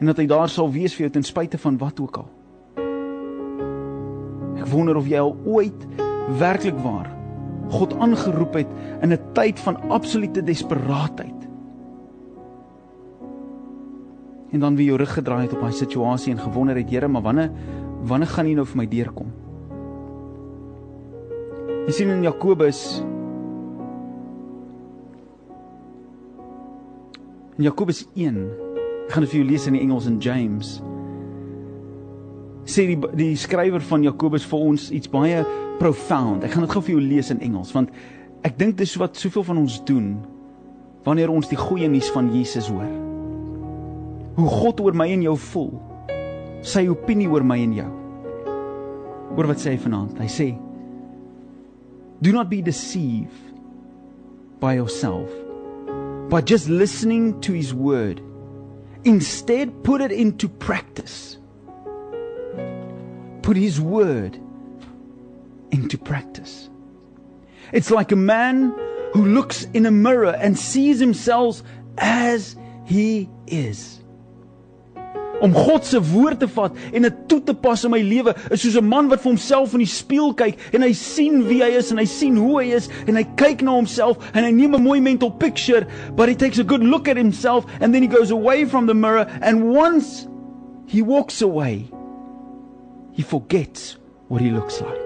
en 0.00 0.08
dat 0.08 0.16
hy 0.16 0.24
daar 0.32 0.48
sal 0.48 0.72
wees 0.72 0.96
vir 0.96 1.04
jou 1.04 1.12
ten 1.18 1.28
spyte 1.28 1.60
van 1.60 1.76
wat 1.84 2.00
ook 2.00 2.16
al. 2.22 2.32
Ek 4.56 4.64
wonder 4.72 4.96
of 4.96 5.12
jy 5.12 5.20
al 5.20 5.36
ooit 5.44 5.84
werklik 6.40 6.80
waar 6.80 7.12
God 7.76 7.92
aangeroep 8.00 8.56
het 8.62 8.72
in 9.04 9.12
'n 9.12 9.20
tyd 9.36 9.60
van 9.60 9.76
absolute 9.92 10.40
desperaatheid. 10.40 11.48
En 14.52 14.60
dan 14.64 14.76
weer 14.76 14.96
jou 14.96 14.98
rug 14.98 15.12
gedraai 15.12 15.42
het 15.42 15.52
op 15.52 15.60
daai 15.60 15.72
situasie 15.72 16.32
en 16.32 16.40
gewonder 16.40 16.76
het, 16.76 16.90
Here, 16.90 17.08
maar 17.08 17.22
wanneer 17.22 17.50
wanneer 18.00 18.28
gaan 18.28 18.46
U 18.46 18.54
nou 18.54 18.66
vir 18.66 18.76
my 18.76 18.88
deurkom? 18.88 19.45
Jy 21.86 21.92
sien 21.94 22.08
in 22.10 22.24
Jakobus 22.26 22.98
In 27.56 27.64
Jakobus 27.64 28.02
1, 28.18 28.40
ek 29.06 29.14
gaan 29.14 29.24
dit 29.24 29.30
vir 29.32 29.38
jou 29.38 29.46
lees 29.48 29.66
in 29.70 29.76
die 29.78 29.80
Engels 29.80 30.08
in 30.10 30.18
James. 30.20 30.74
Sê 32.68 32.84
die 32.90 32.98
die 33.16 33.30
skrywer 33.38 33.80
van 33.86 34.04
Jakobus 34.04 34.44
vir 34.50 34.66
ons 34.66 34.90
iets 34.92 35.08
baie 35.08 35.40
profound. 35.78 36.44
Ek 36.44 36.52
gaan 36.52 36.66
dit 36.66 36.74
gou 36.74 36.82
vir 36.84 36.96
jou 36.96 37.04
lees 37.06 37.32
in 37.32 37.40
Engels 37.46 37.72
want 37.72 37.94
ek 38.44 38.58
dink 38.58 38.76
dis 38.76 38.92
wat 39.00 39.16
soveel 39.16 39.46
van 39.46 39.62
ons 39.62 39.78
doen 39.88 40.10
wanneer 41.06 41.30
ons 41.32 41.48
die 41.48 41.56
goeie 41.56 41.88
nuus 41.88 42.10
van 42.12 42.28
Jesus 42.34 42.68
hoor. 42.68 42.90
Hoe 44.36 44.52
God 44.58 44.82
oor 44.84 44.98
my 44.98 45.06
en 45.14 45.24
jou 45.24 45.38
voel. 45.48 45.72
Sy 46.66 46.88
opinie 46.90 47.30
oor 47.30 47.46
my 47.46 47.62
en 47.62 47.78
jou. 47.78 47.90
Hoor 49.32 49.54
wat 49.54 49.62
sê 49.62 49.78
hy 49.78 49.80
vanaand? 49.86 50.18
Hy 50.20 50.28
sê 50.28 50.50
Do 52.22 52.32
not 52.32 52.48
be 52.48 52.62
deceived 52.62 53.32
by 54.58 54.74
yourself 54.74 55.30
by 56.28 56.40
just 56.40 56.68
listening 56.68 57.40
to 57.42 57.52
his 57.52 57.72
word. 57.72 58.20
Instead, 59.04 59.84
put 59.84 60.00
it 60.00 60.10
into 60.10 60.48
practice. 60.48 61.38
Put 63.42 63.56
his 63.56 63.80
word 63.80 64.40
into 65.70 65.96
practice. 65.98 66.68
It's 67.72 67.90
like 67.90 68.10
a 68.10 68.16
man 68.16 68.74
who 69.12 69.26
looks 69.26 69.64
in 69.74 69.86
a 69.86 69.90
mirror 69.90 70.34
and 70.34 70.58
sees 70.58 70.98
himself 70.98 71.62
as 71.98 72.56
he 72.84 73.28
is. 73.46 74.00
Om 75.40 75.54
God 75.54 75.84
se 75.84 76.00
woord 76.00 76.40
te 76.40 76.48
vat 76.48 76.76
en 76.92 77.06
dit 77.06 77.18
toe 77.30 77.40
te 77.44 77.54
pas 77.54 77.84
in 77.84 77.92
my 77.92 78.00
lewe 78.04 78.34
is 78.50 78.62
soos 78.62 78.76
'n 78.76 78.88
man 78.88 79.08
wat 79.08 79.22
vir 79.22 79.30
homself 79.30 79.74
in 79.74 79.84
die 79.84 79.90
spieël 79.90 80.34
kyk 80.34 80.58
en 80.72 80.82
hy 80.82 80.92
sien 80.92 81.44
wie 81.48 81.62
hy 81.62 81.70
is 81.78 81.90
en 81.92 81.98
hy 81.98 82.06
sien 82.06 82.36
hoe 82.36 82.62
hy 82.62 82.72
is 82.76 82.88
en 83.06 83.16
hy 83.16 83.24
kyk 83.36 83.62
na 83.62 83.72
homself 83.72 84.18
en 84.34 84.44
hy 84.44 84.50
neem 84.50 84.74
'n 84.74 84.82
mooi 84.82 85.00
mental 85.00 85.30
picture 85.30 85.86
but 86.16 86.28
he 86.28 86.34
takes 86.34 86.58
a 86.58 86.64
good 86.64 86.82
look 86.82 87.08
at 87.08 87.16
himself 87.16 87.64
and 87.80 87.94
then 87.94 88.02
he 88.02 88.08
goes 88.08 88.30
away 88.30 88.64
from 88.64 88.86
the 88.86 88.94
mirror 88.94 89.26
and 89.42 89.64
once 89.64 90.26
he 90.86 91.02
walks 91.02 91.42
away 91.42 91.84
he 93.12 93.22
forgets 93.22 93.96
what 94.28 94.40
he 94.40 94.50
looks 94.50 94.80
like 94.80 95.05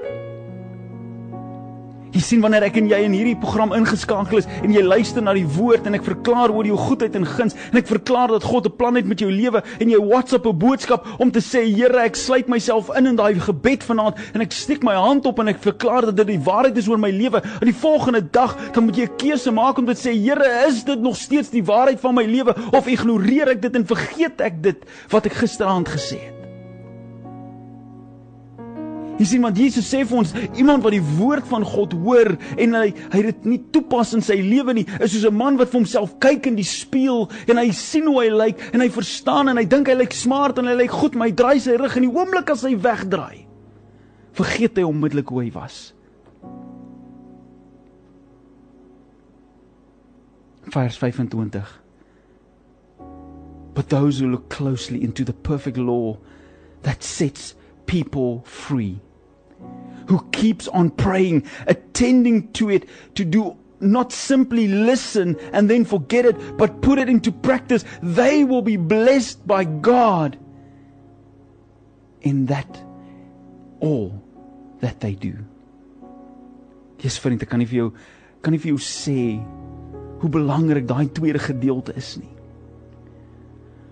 Jy 2.20 2.24
sien 2.26 2.42
wanneer 2.44 2.66
ek 2.66 2.74
en 2.76 2.88
jy 2.90 2.98
in 3.06 3.14
hierdie 3.16 3.38
program 3.40 3.70
ingeskakel 3.72 4.42
is 4.42 4.46
en 4.60 4.74
jy 4.74 4.82
luister 4.84 5.24
na 5.24 5.32
die 5.32 5.46
woord 5.56 5.86
en 5.88 5.96
ek 5.96 6.02
verklaar 6.04 6.52
oor 6.52 6.66
jou 6.68 6.76
goedheid 6.76 7.14
en 7.16 7.24
guns 7.24 7.54
en 7.70 7.78
ek 7.80 7.86
verklaar 7.88 8.34
dat 8.34 8.44
God 8.44 8.66
'n 8.68 8.76
plan 8.76 8.98
het 8.98 9.06
met 9.08 9.22
jou 9.24 9.30
lewe 9.32 9.62
en 9.80 9.88
jy 9.88 9.96
WhatsApp 9.96 10.44
'n 10.44 10.58
boodskap 10.58 11.06
om 11.16 11.30
te 11.32 11.40
sê 11.40 11.64
Here 11.64 11.96
ek 12.04 12.16
sluit 12.20 12.46
myself 12.46 12.90
in 12.94 13.06
in 13.06 13.16
daai 13.16 13.40
gebed 13.40 13.82
vanaand 13.82 14.20
en 14.34 14.40
ek 14.42 14.52
steek 14.52 14.82
my 14.82 14.92
hand 14.92 15.24
op 15.24 15.38
en 15.38 15.48
ek 15.48 15.62
verklaar 15.64 16.12
dat 16.12 16.16
dit 16.16 16.26
die 16.26 16.44
waarheid 16.44 16.76
is 16.76 16.88
oor 16.88 16.98
my 16.98 17.10
lewe. 17.10 17.40
En 17.40 17.66
die 17.66 17.80
volgende 17.80 18.20
dag 18.20 18.54
dan 18.74 18.84
moet 18.84 18.96
jy 18.96 19.04
'n 19.08 19.16
keuse 19.16 19.50
maak 19.50 19.78
om 19.78 19.86
te 19.86 19.96
sê 19.96 20.12
Here 20.12 20.66
is 20.68 20.84
dit 20.84 21.00
nog 21.00 21.16
steeds 21.16 21.48
die 21.48 21.64
waarheid 21.64 22.00
van 22.00 22.14
my 22.14 22.24
lewe 22.24 22.54
of 22.72 22.86
ignoreer 22.86 23.48
ek 23.48 23.62
dit 23.62 23.74
en 23.74 23.86
vergeet 23.86 24.40
ek 24.40 24.62
dit 24.62 24.76
wat 25.08 25.24
ek 25.24 25.32
gisteraand 25.32 25.88
gesê 25.88 26.20
het 26.20 26.39
Jy 29.20 29.26
sien 29.28 29.42
want 29.44 29.58
Jesus 29.60 29.84
sê 29.84 30.00
vir 30.08 30.16
ons 30.22 30.30
iemand 30.56 30.80
wat 30.80 30.94
die 30.94 31.02
woord 31.18 31.44
van 31.50 31.64
God 31.68 31.92
hoor 32.00 32.30
en 32.56 32.76
hy 32.78 32.86
hy 33.12 33.20
dit 33.26 33.48
nie 33.50 33.58
toepas 33.74 34.14
in 34.16 34.24
sy 34.24 34.38
lewe 34.40 34.72
nie, 34.78 34.86
is 34.96 35.12
soos 35.12 35.26
'n 35.28 35.36
man 35.36 35.58
wat 35.60 35.68
vir 35.68 35.80
homself 35.82 36.14
kyk 36.24 36.46
in 36.48 36.56
die 36.56 36.64
spieël 36.64 37.28
en 37.46 37.60
hy 37.60 37.68
sien 37.70 38.06
hoe 38.08 38.22
hy 38.22 38.30
lyk 38.30 38.62
en 38.72 38.80
hy 38.80 38.88
verstaan 38.88 39.52
en 39.52 39.58
hy 39.58 39.66
dink 39.68 39.88
hy 39.88 39.94
lyk 39.94 40.16
smart 40.16 40.58
en 40.58 40.66
hy 40.66 40.74
lyk 40.74 40.90
goed, 40.90 41.14
maar 41.14 41.28
hy 41.28 41.34
draai 41.36 41.60
sy 41.60 41.76
rug 41.76 41.96
in 41.96 42.08
die 42.08 42.16
oomblik 42.16 42.48
as 42.48 42.64
hy 42.64 42.74
wegdraai. 42.76 43.44
Vergeet 44.32 44.78
hy 44.78 44.84
onmiddellik 44.88 45.28
hoe 45.28 45.44
hy 45.44 45.50
was. 45.52 45.92
Vers 50.72 50.96
25 50.96 51.80
But 53.74 53.88
those 53.90 54.18
who 54.18 54.30
look 54.30 54.48
closely 54.48 55.04
into 55.04 55.24
the 55.24 55.32
perfect 55.32 55.76
law 55.76 56.16
that 56.82 57.02
sets 57.02 57.54
people 57.86 58.42
free 58.46 59.00
who 60.06 60.24
keeps 60.32 60.68
on 60.68 60.90
praying, 60.90 61.44
attending 61.66 62.50
to 62.52 62.70
it, 62.70 62.88
to 63.14 63.24
do 63.24 63.56
not 63.80 64.12
simply 64.12 64.68
listen 64.68 65.36
and 65.52 65.70
then 65.70 65.84
forget 65.84 66.26
it, 66.26 66.36
but 66.56 66.82
put 66.82 66.98
it 66.98 67.08
into 67.08 67.32
practice, 67.32 67.84
they 68.02 68.44
will 68.44 68.62
be 68.62 68.76
blessed 68.76 69.46
by 69.46 69.64
God 69.64 70.38
in 72.22 72.46
that 72.46 72.82
all 73.80 74.22
that 74.80 75.00
they 75.00 75.14
do. 75.14 75.34
Dis 77.00 77.16
vriende, 77.18 77.48
kan 77.48 77.62
nie 77.62 77.68
vir 77.68 77.78
jou 77.80 77.92
kan 78.44 78.52
nie 78.52 78.60
vir 78.60 78.74
jou 78.74 78.80
sê 78.80 79.20
hoe 80.20 80.28
belangrik 80.32 80.86
daai 80.88 81.08
tweede 81.16 81.40
gedeelte 81.40 81.94
is 81.96 82.16
nie. 82.20 82.39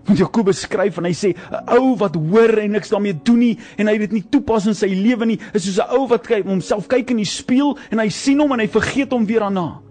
Want 0.09 0.19
Jakobus 0.25 0.63
skryf 0.65 0.97
en 0.97 1.05
hy 1.05 1.13
sê 1.13 1.29
'n 1.37 1.77
ou 1.77 1.93
wat 2.01 2.15
hoor 2.17 2.57
en 2.57 2.73
niks 2.73 2.89
daarmee 2.89 3.13
doen 3.13 3.39
nie 3.39 3.57
en 3.77 3.87
hy 3.87 3.97
dit 4.01 4.11
nie 4.17 4.25
toepas 4.25 4.65
in 4.65 4.73
sy 4.73 4.89
lewe 4.89 5.25
nie, 5.29 5.37
is 5.53 5.69
soos 5.69 5.77
'n 5.77 5.93
ou 5.93 6.07
wat 6.09 6.25
kyk 6.25 6.49
homself 6.49 6.89
kyk 6.89 7.13
in 7.13 7.21
die 7.21 7.29
spieël 7.29 7.77
en 7.93 8.01
hy 8.01 8.09
sien 8.09 8.41
hom 8.41 8.57
en 8.57 8.65
hy 8.65 8.67
vergeet 8.67 9.13
hom 9.13 9.29
weer 9.29 9.45
daarna. 9.45 9.88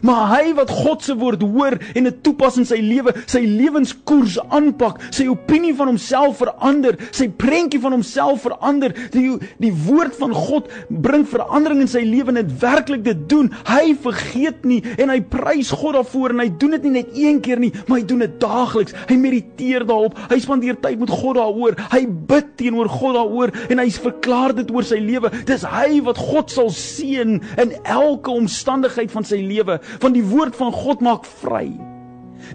Maar 0.00 0.24
hy 0.32 0.54
wat 0.56 0.70
God 0.72 1.04
se 1.04 1.14
woord 1.18 1.42
hoor 1.44 1.76
en 1.94 2.08
dit 2.08 2.22
toepas 2.24 2.56
in 2.60 2.66
sy 2.68 2.78
lewe, 2.82 3.14
sy 3.30 3.42
lewenskoers 3.44 4.38
aanpak, 4.48 5.00
sy 5.14 5.28
opinie 5.30 5.74
van 5.76 5.92
homself 5.92 6.40
verander, 6.42 6.96
sy 7.14 7.28
prentjie 7.28 7.80
van 7.82 7.96
homself 7.96 8.46
verander, 8.46 8.94
die 9.12 9.28
die 9.62 9.72
woord 9.86 10.16
van 10.18 10.34
God 10.36 10.70
bring 10.88 11.24
verandering 11.28 11.82
in 11.84 11.90
sy 11.90 12.02
lewe 12.06 12.32
en 12.32 12.40
dit 12.40 12.54
werklik 12.62 13.04
dit 13.06 13.26
doen. 13.30 13.50
Hy 13.68 13.92
vergeet 14.02 14.66
nie 14.68 14.80
en 14.96 15.12
hy 15.12 15.20
prys 15.32 15.72
God 15.74 15.96
daarvoor 15.98 16.34
en 16.34 16.42
hy 16.44 16.48
doen 16.60 16.76
dit 16.76 16.88
nie 16.88 16.94
net 16.98 17.12
een 17.18 17.40
keer 17.44 17.60
nie, 17.62 17.72
maar 17.86 18.00
hy 18.00 18.06
doen 18.08 18.24
dit 18.24 18.38
daagliks. 18.42 18.96
Hy 19.08 19.18
mediteer 19.20 19.86
daarop. 19.88 20.18
Hy 20.30 20.38
spandeer 20.42 20.78
tyd 20.82 21.00
met 21.02 21.12
God 21.12 21.38
daaroor. 21.38 21.78
Hy 21.92 22.02
bid 22.32 22.52
teenoor 22.60 22.90
God 22.92 23.16
daaroor 23.18 23.54
en 23.68 23.82
hy 23.82 23.88
verklaar 23.92 24.56
dit 24.56 24.70
oor 24.72 24.86
sy 24.86 25.00
lewe. 25.02 25.32
Dis 25.48 25.66
hy 25.68 26.00
wat 26.06 26.20
God 26.20 26.52
sal 26.52 26.70
seën 26.74 27.38
in 27.62 27.74
elke 27.82 28.32
omstandigheid 28.32 29.12
van 29.12 29.26
sy 29.26 29.40
lewe 29.42 29.78
want 30.02 30.16
die 30.16 30.26
woord 30.26 30.56
van 30.58 30.72
God 30.72 31.02
maak 31.04 31.28
vry. 31.42 31.68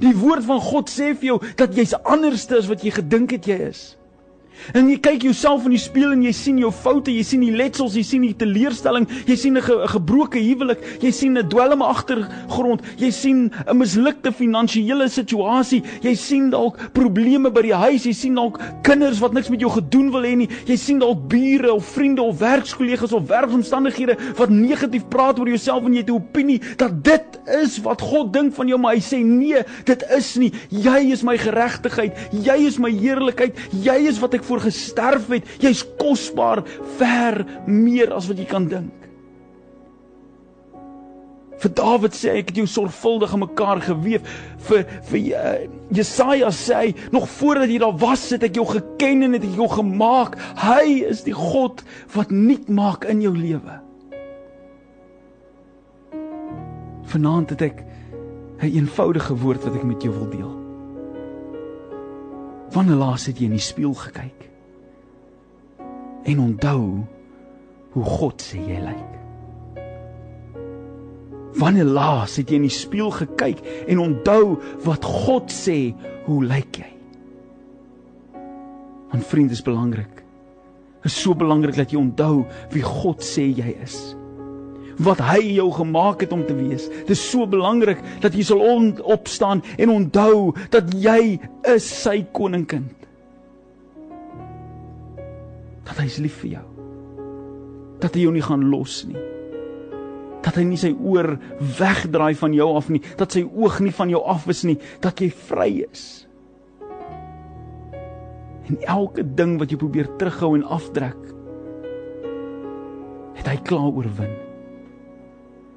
Die 0.03 0.15
woord 0.17 0.45
van 0.47 0.59
God 0.61 0.91
sê 0.91 1.13
vir 1.13 1.33
jou 1.33 1.37
dat 1.59 1.75
jy's 1.77 1.95
anderste 2.03 2.59
as 2.59 2.67
wat 2.71 2.83
jy 2.83 2.91
gedink 2.97 3.35
het 3.37 3.47
jy 3.47 3.59
is. 3.69 3.85
En 4.73 4.89
jy 4.89 4.97
kyk 4.99 5.23
jouself 5.23 5.65
in 5.65 5.75
die 5.75 5.81
spieël 5.81 6.13
en 6.15 6.23
jy 6.25 6.33
sien 6.35 6.57
jou 6.61 6.71
foute, 6.71 7.11
jy 7.13 7.23
sien 7.23 7.43
die 7.45 7.53
letsels, 7.55 7.95
jy 7.95 8.03
sien 8.03 8.25
die 8.25 8.35
teleurstelling, 8.37 9.07
jy 9.27 9.35
sien 9.35 9.57
'n 9.57 9.61
ge 9.61 9.75
gebroke 9.87 10.39
huwelik, 10.39 10.79
jy 11.01 11.11
sien 11.11 11.37
'n 11.37 11.49
dwelme 11.49 11.85
agtergrond, 11.85 12.81
jy 12.97 13.11
sien 13.11 13.51
'n 13.67 13.77
mislukte 13.77 14.31
finansiële 14.31 15.09
situasie, 15.09 15.83
jy 16.01 16.15
sien 16.15 16.49
dalk 16.49 16.77
probleme 16.93 17.49
by 17.49 17.61
die 17.61 17.73
huis, 17.73 18.05
jy 18.05 18.13
sien 18.13 18.35
dalk 18.35 18.59
kinders 18.83 19.19
wat 19.19 19.33
niks 19.33 19.49
met 19.49 19.59
jou 19.59 19.69
gedoen 19.69 20.11
wil 20.11 20.23
hê 20.23 20.35
nie, 20.35 20.49
jy 20.65 20.75
sien 20.75 20.99
dalk 20.99 21.27
bure 21.29 21.73
of 21.73 21.85
vriende 21.85 22.21
of 22.21 22.39
werkskollegas 22.39 23.13
of 23.13 23.27
werksomstandighede 23.27 24.17
wat 24.37 24.49
negatief 24.49 25.07
praat 25.09 25.39
oor 25.39 25.47
jouself 25.47 25.85
en 25.85 25.93
jy 25.93 25.99
het 25.99 26.09
'n 26.09 26.13
opinie 26.13 26.61
dat 26.77 27.03
dit 27.03 27.39
is 27.61 27.79
wat 27.81 28.01
God 28.01 28.33
dink 28.33 28.53
van 28.53 28.67
jou, 28.67 28.77
maar 28.77 28.95
hy 28.95 29.01
sê 29.01 29.23
nee, 29.23 29.63
dit 29.85 30.03
is 30.17 30.35
nie. 30.37 30.51
Jy 30.69 31.11
is 31.11 31.23
my 31.23 31.37
geregtigheid, 31.37 32.17
jy 32.31 32.57
is 32.67 32.77
my 32.79 32.91
heerlikheid, 32.91 33.55
jy 33.71 34.07
is 34.07 34.19
wat 34.19 34.33
ek 34.33 34.43
voor 34.47 34.63
gesterf 34.67 35.27
het. 35.33 35.49
Jy's 35.63 35.83
kosbaar 35.99 36.63
ver 36.97 37.43
meer 37.67 38.13
as 38.15 38.29
wat 38.29 38.39
jy 38.39 38.47
kan 38.49 38.69
dink. 38.71 39.07
Vir 41.57 41.73
Dawid 41.73 42.13
sê 42.13 42.35
ek 42.37 42.51
het 42.51 42.59
jou 42.59 42.67
sorgvuldig 42.69 43.31
in 43.33 43.41
mekaar 43.41 43.81
gewewe. 43.81 44.21
Vir 44.67 44.83
vir 45.09 45.23
uh, 45.33 45.55
Jesaja 45.95 46.51
sê 46.53 46.81
hy 46.83 46.91
nog 47.15 47.25
voordat 47.39 47.71
jy 47.71 47.79
daar 47.81 47.97
was, 47.97 48.27
het 48.33 48.45
ek 48.45 48.59
jou 48.59 48.67
geken 48.69 49.25
en 49.25 49.37
het 49.37 49.47
ek 49.47 49.57
jou 49.57 49.69
gemaak. 49.73 50.37
Hy 50.61 51.01
is 51.09 51.25
die 51.25 51.35
God 51.37 51.81
wat 52.13 52.33
nuut 52.33 52.69
maak 52.69 53.09
in 53.09 53.25
jou 53.25 53.33
lewe. 53.33 53.81
Vanaand 57.07 57.55
het 57.55 57.61
ek 57.71 57.83
'n 58.61 58.69
eenvoudige 58.73 59.33
woord 59.33 59.63
wat 59.63 59.75
ek 59.75 59.83
met 59.83 60.03
jou 60.03 60.13
wil 60.13 60.29
deel. 60.29 60.56
Wanneer 62.75 62.99
laas 62.99 63.27
het 63.29 63.39
jy 63.39 63.47
in 63.47 63.55
die 63.55 63.63
spieël 63.63 63.95
gekyk? 63.95 64.47
En 66.27 66.41
onthou 66.43 66.81
hoe 67.95 68.03
God 68.17 68.43
sê 68.43 68.59
jy 68.59 68.81
lyk. 68.83 69.13
Wanneer 71.57 71.87
laas 71.89 72.35
het 72.37 72.51
jy 72.51 72.59
in 72.59 72.67
die 72.67 72.73
spieël 72.73 73.13
gekyk 73.15 73.63
en 73.87 74.03
onthou 74.03 74.57
wat 74.85 75.05
God 75.07 75.53
sê 75.53 75.95
hoe 76.27 76.41
lyk 76.45 76.81
jy? 76.83 76.91
Want 79.13 79.25
vriend 79.31 79.55
is 79.55 79.63
belangrik. 79.63 80.23
Is 81.07 81.15
so 81.15 81.33
belangrik 81.37 81.77
dat 81.79 81.93
jy 81.93 82.01
onthou 82.01 82.43
wie 82.73 82.83
God 82.83 83.23
sê 83.23 83.47
jy 83.47 83.77
is 83.79 84.16
wat 85.03 85.21
hy 85.21 85.53
jou 85.57 85.69
gemaak 85.75 86.23
het 86.25 86.33
om 86.33 86.45
te 86.45 86.55
wees. 86.57 86.87
Dit 87.05 87.15
is 87.15 87.23
so 87.29 87.47
belangrik 87.49 88.01
dat 88.23 88.35
jy 88.35 88.45
sal 88.47 88.63
opstaan 89.03 89.61
en 89.77 89.93
onthou 89.93 90.53
dat 90.73 90.89
jy 90.97 91.37
is 91.69 91.85
sy 91.85 92.23
koningkind. 92.33 92.93
Dat 95.87 95.97
hy 96.01 96.07
is 96.09 96.19
lief 96.21 96.41
vir 96.43 96.57
jou. 96.57 96.67
Dat 98.01 98.15
hy 98.17 98.25
jou 98.25 98.33
nie 98.35 98.45
gaan 98.45 98.67
los 98.71 99.03
nie. 99.07 99.19
Dat 100.45 100.57
hy 100.59 100.65
nie 100.67 100.79
sy 100.79 100.93
oor 100.93 101.35
wegdraai 101.79 102.35
van 102.39 102.53
jou 102.55 102.69
af 102.77 102.89
nie, 102.93 103.01
dat 103.19 103.33
sy 103.35 103.43
oog 103.43 103.79
nie 103.83 103.93
van 103.95 104.11
jou 104.11 104.21
af 104.23 104.45
is 104.51 104.63
nie, 104.67 104.77
dat 105.03 105.19
jy 105.19 105.29
vry 105.49 105.69
is. 105.87 106.05
En 108.67 108.79
elke 108.83 109.23
ding 109.23 109.55
wat 109.59 109.71
jy 109.71 109.79
probeer 109.79 110.11
terughou 110.19 110.53
en 110.57 110.67
afdruk, 110.75 111.19
het 113.39 113.47
hy 113.47 113.57
klaar 113.67 113.89
oorwin. 113.91 114.46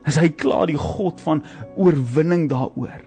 Is 0.08 0.16
hy 0.20 0.30
klaar 0.32 0.70
die 0.70 0.80
God 0.80 1.20
van 1.20 1.42
oorwinning 1.76 2.48
daaroor? 2.50 3.02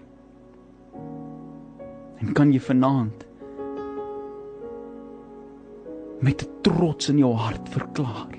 En 2.22 2.32
kan 2.36 2.52
jy 2.54 2.60
vanaand 2.62 3.26
met 6.24 6.46
trots 6.64 7.10
in 7.12 7.18
jou 7.20 7.34
hart 7.36 7.68
verklaar 7.74 8.32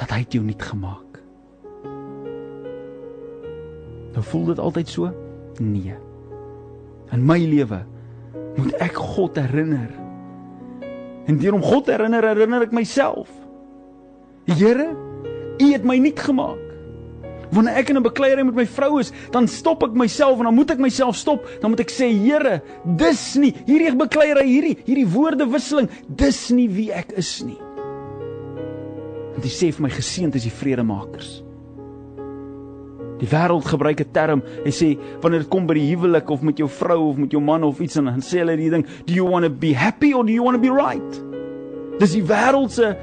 dat 0.00 0.10
hy 0.10 0.24
jou 0.34 0.42
nuut 0.42 0.62
gemaak. 0.66 1.20
Nou 4.12 4.24
voel 4.32 4.48
dit 4.50 4.60
altyd 4.60 4.90
so? 4.90 5.12
Nee. 5.60 5.94
In 7.12 7.22
my 7.28 7.38
lewe 7.38 7.82
moet 8.56 8.74
ek 8.84 8.96
God 8.98 9.38
herinner. 9.38 9.92
En 11.28 11.38
deur 11.38 11.54
om 11.54 11.62
God 11.62 11.86
te 11.86 11.94
herinner, 11.94 12.26
herinner 12.26 12.66
ek 12.66 12.74
myself. 12.74 13.30
Here, 14.50 14.88
U 15.72 15.74
het 15.74 15.88
my 15.88 15.96
nuut 15.96 16.20
gemaak. 16.20 16.60
Wanneer 17.52 17.78
ek 17.80 17.90
in 17.92 17.96
'n 17.96 18.04
bekleierery 18.04 18.44
met 18.44 18.54
my 18.54 18.66
vrou 18.66 18.98
is, 19.00 19.12
dan 19.30 19.48
stop 19.48 19.82
ek 19.82 19.92
myself 19.92 20.38
en 20.38 20.44
dan 20.44 20.54
moet 20.54 20.70
ek 20.70 20.78
myself 20.78 21.16
stop. 21.16 21.44
Dan 21.60 21.70
moet 21.70 21.80
ek 21.80 21.90
sê, 21.90 22.08
Here, 22.12 22.62
dis 22.84 23.36
nie 23.36 23.54
hierdie 23.66 23.96
bekleierery 23.96 24.46
hierdie 24.46 24.76
hierdie 24.84 25.08
woordewisseling, 25.08 25.88
dis 26.08 26.50
nie 26.50 26.68
wie 26.68 26.92
ek 26.92 27.12
is 27.16 27.42
nie. 27.42 27.58
Want 29.32 29.44
hy 29.44 29.50
sê 29.50 29.72
vir 29.72 29.82
my 29.82 29.90
geseënd 29.90 30.34
is 30.34 30.44
die 30.44 30.52
vredemakers. 30.52 31.42
Die 33.20 33.28
wêreld 33.28 33.64
gebruik 33.64 34.00
'n 34.00 34.12
term 34.12 34.42
en 34.64 34.72
sê 34.72 34.98
wanneer 35.20 35.40
dit 35.40 35.48
kom 35.48 35.66
by 35.66 35.74
die 35.74 35.94
huwelik 35.94 36.30
of 36.30 36.42
met 36.42 36.58
jou 36.58 36.68
vrou 36.68 37.10
of 37.10 37.16
met 37.16 37.30
jou 37.30 37.40
man 37.40 37.64
of 37.64 37.80
iets 37.80 37.96
en 37.96 38.04
dan 38.04 38.20
sê 38.20 38.38
hulle 38.38 38.56
die 38.56 38.70
ding, 38.70 38.86
do 39.06 39.14
you 39.14 39.24
want 39.24 39.44
to 39.44 39.50
be 39.50 39.72
happy 39.74 40.12
or 40.12 40.24
do 40.24 40.32
you 40.32 40.42
want 40.42 40.56
to 40.56 40.60
be 40.60 40.72
right? 40.72 41.22
Dis 41.98 42.12
die 42.12 42.24
wêreld 42.24 42.70
se 42.70 42.96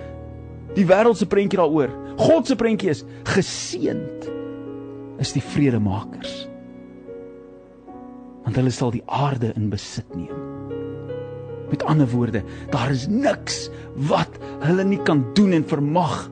die 0.75 0.86
wêreld 0.86 1.17
se 1.17 1.27
prentjie 1.29 1.60
daaroor. 1.60 1.93
God 2.19 2.49
se 2.49 2.58
prentjie 2.60 2.91
is 2.93 3.05
geseënd 3.32 4.29
is 5.19 5.34
die 5.36 5.43
vredemakers. 5.43 6.45
Want 8.45 8.58
hulle 8.58 8.71
sal 8.73 8.93
die 8.95 9.03
aarde 9.05 9.51
in 9.60 9.69
besit 9.71 10.08
neem. 10.15 10.47
Met 11.69 11.84
ander 11.86 12.10
woorde, 12.10 12.41
daar 12.73 12.89
is 12.89 13.05
niks 13.12 13.67
wat 14.10 14.39
hulle 14.63 14.86
nie 14.88 15.01
kan 15.05 15.21
doen 15.38 15.53
en 15.60 15.67
vermag 15.67 16.23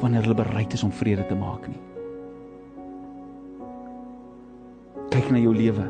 wanneer 0.00 0.26
hulle 0.26 0.38
bereid 0.38 0.74
is 0.74 0.82
om 0.82 0.92
vrede 0.92 1.26
te 1.28 1.36
maak 1.38 1.68
nie. 1.70 1.80
Kyk 5.14 5.30
na 5.32 5.40
jou 5.40 5.54
lewe. 5.54 5.86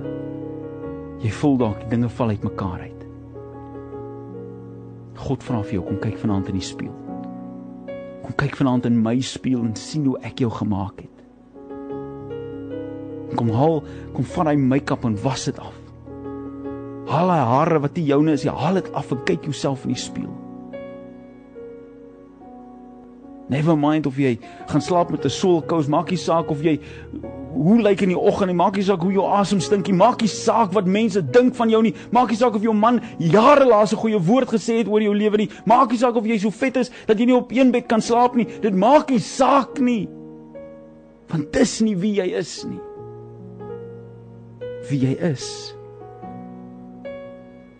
Jy 1.24 1.32
voel 1.40 1.56
dalk 1.64 1.88
dinge 1.90 2.10
val 2.18 2.34
uitmekaar 2.36 2.84
uit. 2.84 3.05
God 5.26 5.42
vra 5.42 5.58
vir 5.64 5.80
jou 5.80 5.84
kom 5.88 5.98
kyk 5.98 6.20
vanaand 6.22 6.52
in 6.52 6.58
die 6.60 6.62
spieël. 6.62 6.94
Kom 8.22 8.34
kyk 8.38 8.54
vanaand 8.60 8.86
in 8.86 9.00
my 9.02 9.16
spieël 9.24 9.64
en 9.66 9.74
sien 9.78 10.06
hoe 10.06 10.18
ek 10.26 10.38
jou 10.44 10.50
gemaak 10.54 11.02
het. 11.02 11.24
Kom 13.36 13.50
haal, 13.50 13.82
kom 14.14 14.28
vat 14.36 14.50
daai 14.50 14.60
make-up 14.62 15.04
en 15.08 15.18
was 15.24 15.48
dit 15.48 15.58
af. 15.58 15.74
Haal 17.10 17.32
daai 17.32 17.50
hare 17.50 17.80
wat 17.82 17.98
nie 17.98 18.06
joune 18.06 18.36
is 18.38 18.46
nie, 18.46 18.54
haal 18.54 18.78
dit 18.78 18.90
af 18.94 19.10
en 19.14 19.24
kyk 19.26 19.48
jouself 19.50 19.82
in 19.86 19.94
die 19.96 20.00
spieël. 20.00 20.34
Never 23.50 23.76
mind 23.78 24.06
of 24.06 24.16
jy 24.18 24.36
gaan 24.70 24.82
slaap 24.82 25.10
met 25.10 25.24
'n 25.24 25.30
soulkous, 25.30 25.88
maak 25.88 26.10
nie 26.10 26.18
saak 26.18 26.50
of 26.50 26.62
jy 26.62 26.80
hoe 27.56 27.76
lyk 27.82 28.02
in 28.04 28.12
die 28.12 28.18
oggend 28.18 28.50
nie, 28.52 28.56
maak 28.56 28.76
nie 28.76 28.84
saak 28.84 29.02
hoe 29.04 29.12
jou 29.14 29.24
asem 29.38 29.60
stink 29.64 29.88
nie, 29.88 29.96
maak 29.96 30.20
nie 30.20 30.30
saak 30.30 30.74
wat 30.76 30.88
mense 30.90 31.22
dink 31.22 31.56
van 31.56 31.70
jou 31.72 31.80
nie, 31.82 31.94
maak 32.12 32.32
nie 32.32 32.38
saak 32.38 32.58
of 32.58 32.64
jou 32.66 32.74
man 32.76 33.00
jare 33.18 33.64
laas 33.64 33.92
'n 33.92 34.02
goeie 34.02 34.20
woord 34.20 34.48
gesê 34.48 34.78
het 34.78 34.88
oor 34.88 35.02
jou 35.02 35.14
lewe 35.14 35.36
nie, 35.36 35.50
maak 35.64 35.90
nie 35.90 35.98
saak 35.98 36.16
of 36.16 36.26
jy 36.26 36.38
so 36.38 36.50
vet 36.50 36.76
is 36.76 36.90
dat 37.06 37.18
jy 37.18 37.26
nie 37.26 37.36
op 37.36 37.52
een 37.52 37.72
bed 37.72 37.88
kan 37.88 38.00
slaap 38.00 38.36
nie, 38.36 38.46
dit 38.60 38.74
maak 38.74 39.10
nie 39.10 39.20
saak 39.20 39.80
nie. 39.80 40.08
Want 41.28 41.52
dis 41.52 41.80
nie 41.80 41.96
wie 41.96 42.14
jy 42.14 42.36
is 42.38 42.64
nie. 42.64 42.80
Wie 44.90 45.00
jy 45.00 45.16
is 45.32 45.74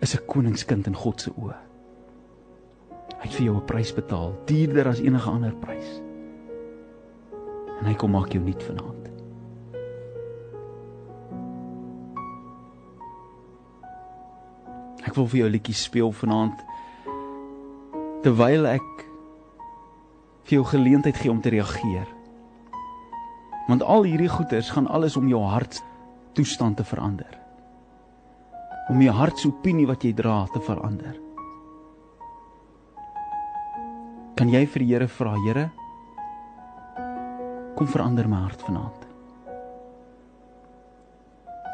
is 0.01 0.15
'n 0.15 0.25
koningskind 0.27 0.87
in 0.87 0.95
God 0.95 1.21
se 1.21 1.31
oë. 1.31 1.55
Hy 3.17 3.23
het 3.23 3.33
vir 3.33 3.45
jou 3.45 3.55
'n 3.55 3.65
prys 3.65 3.93
betaal, 3.93 4.33
duurder 4.45 4.87
as 4.87 4.99
enige 4.99 5.29
ander 5.29 5.53
prys. 5.55 6.01
En 7.79 7.85
hy 7.85 7.93
kom 7.93 8.11
maak 8.11 8.31
jou 8.31 8.43
nuut 8.43 8.63
vanaand. 8.63 8.96
Ek 15.07 15.15
wil 15.15 15.27
vir 15.31 15.39
jou 15.39 15.47
'n 15.47 15.51
liedjie 15.55 15.75
speel 15.75 16.11
vanaand 16.11 16.59
terwyl 18.23 18.65
ek 18.67 19.05
vir 20.43 20.57
jou 20.57 20.63
geleentheid 20.65 21.15
gee 21.15 21.31
om 21.31 21.41
te 21.41 21.49
reageer. 21.49 22.07
Want 23.67 23.83
al 23.83 24.03
hierdie 24.03 24.31
goeters 24.31 24.69
gaan 24.69 24.87
alles 24.87 25.15
om 25.17 25.27
jou 25.27 25.41
hart 25.43 25.81
toestand 26.33 26.77
te 26.77 26.83
verander. 26.83 27.39
Om 28.89 29.01
jou 29.01 29.13
hartsopinie 29.13 29.87
wat 29.87 30.03
jy 30.03 30.13
dra 30.13 30.45
te 30.53 30.59
verander. 30.59 31.15
Kan 34.35 34.49
jy 34.49 34.65
vir 34.65 34.79
die 34.79 34.93
Here 34.93 35.07
vra, 35.07 35.35
Here? 35.45 35.69
Kom 37.75 37.87
verander 37.87 38.27
my 38.27 38.37
hart 38.37 38.61
vanaand. 38.61 39.07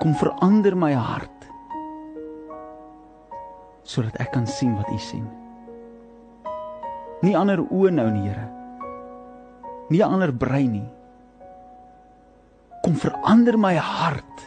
Kom 0.02 0.14
verander 0.16 0.76
my 0.76 0.94
hart 0.94 1.53
sodat 3.84 4.20
ek 4.24 4.32
kan 4.34 4.48
sien 4.48 4.76
wat 4.78 4.90
U 4.92 5.00
sien. 5.00 5.28
Nie 7.24 7.38
ander 7.40 7.62
oë 7.64 7.92
nou 7.94 8.10
nie, 8.12 8.28
Here. 8.30 8.50
Nie 9.92 10.04
ander 10.04 10.32
brein 10.32 10.72
nie. 10.72 10.90
kom 12.84 13.00
verander 13.00 13.56
my 13.58 13.78
hart. 13.80 14.42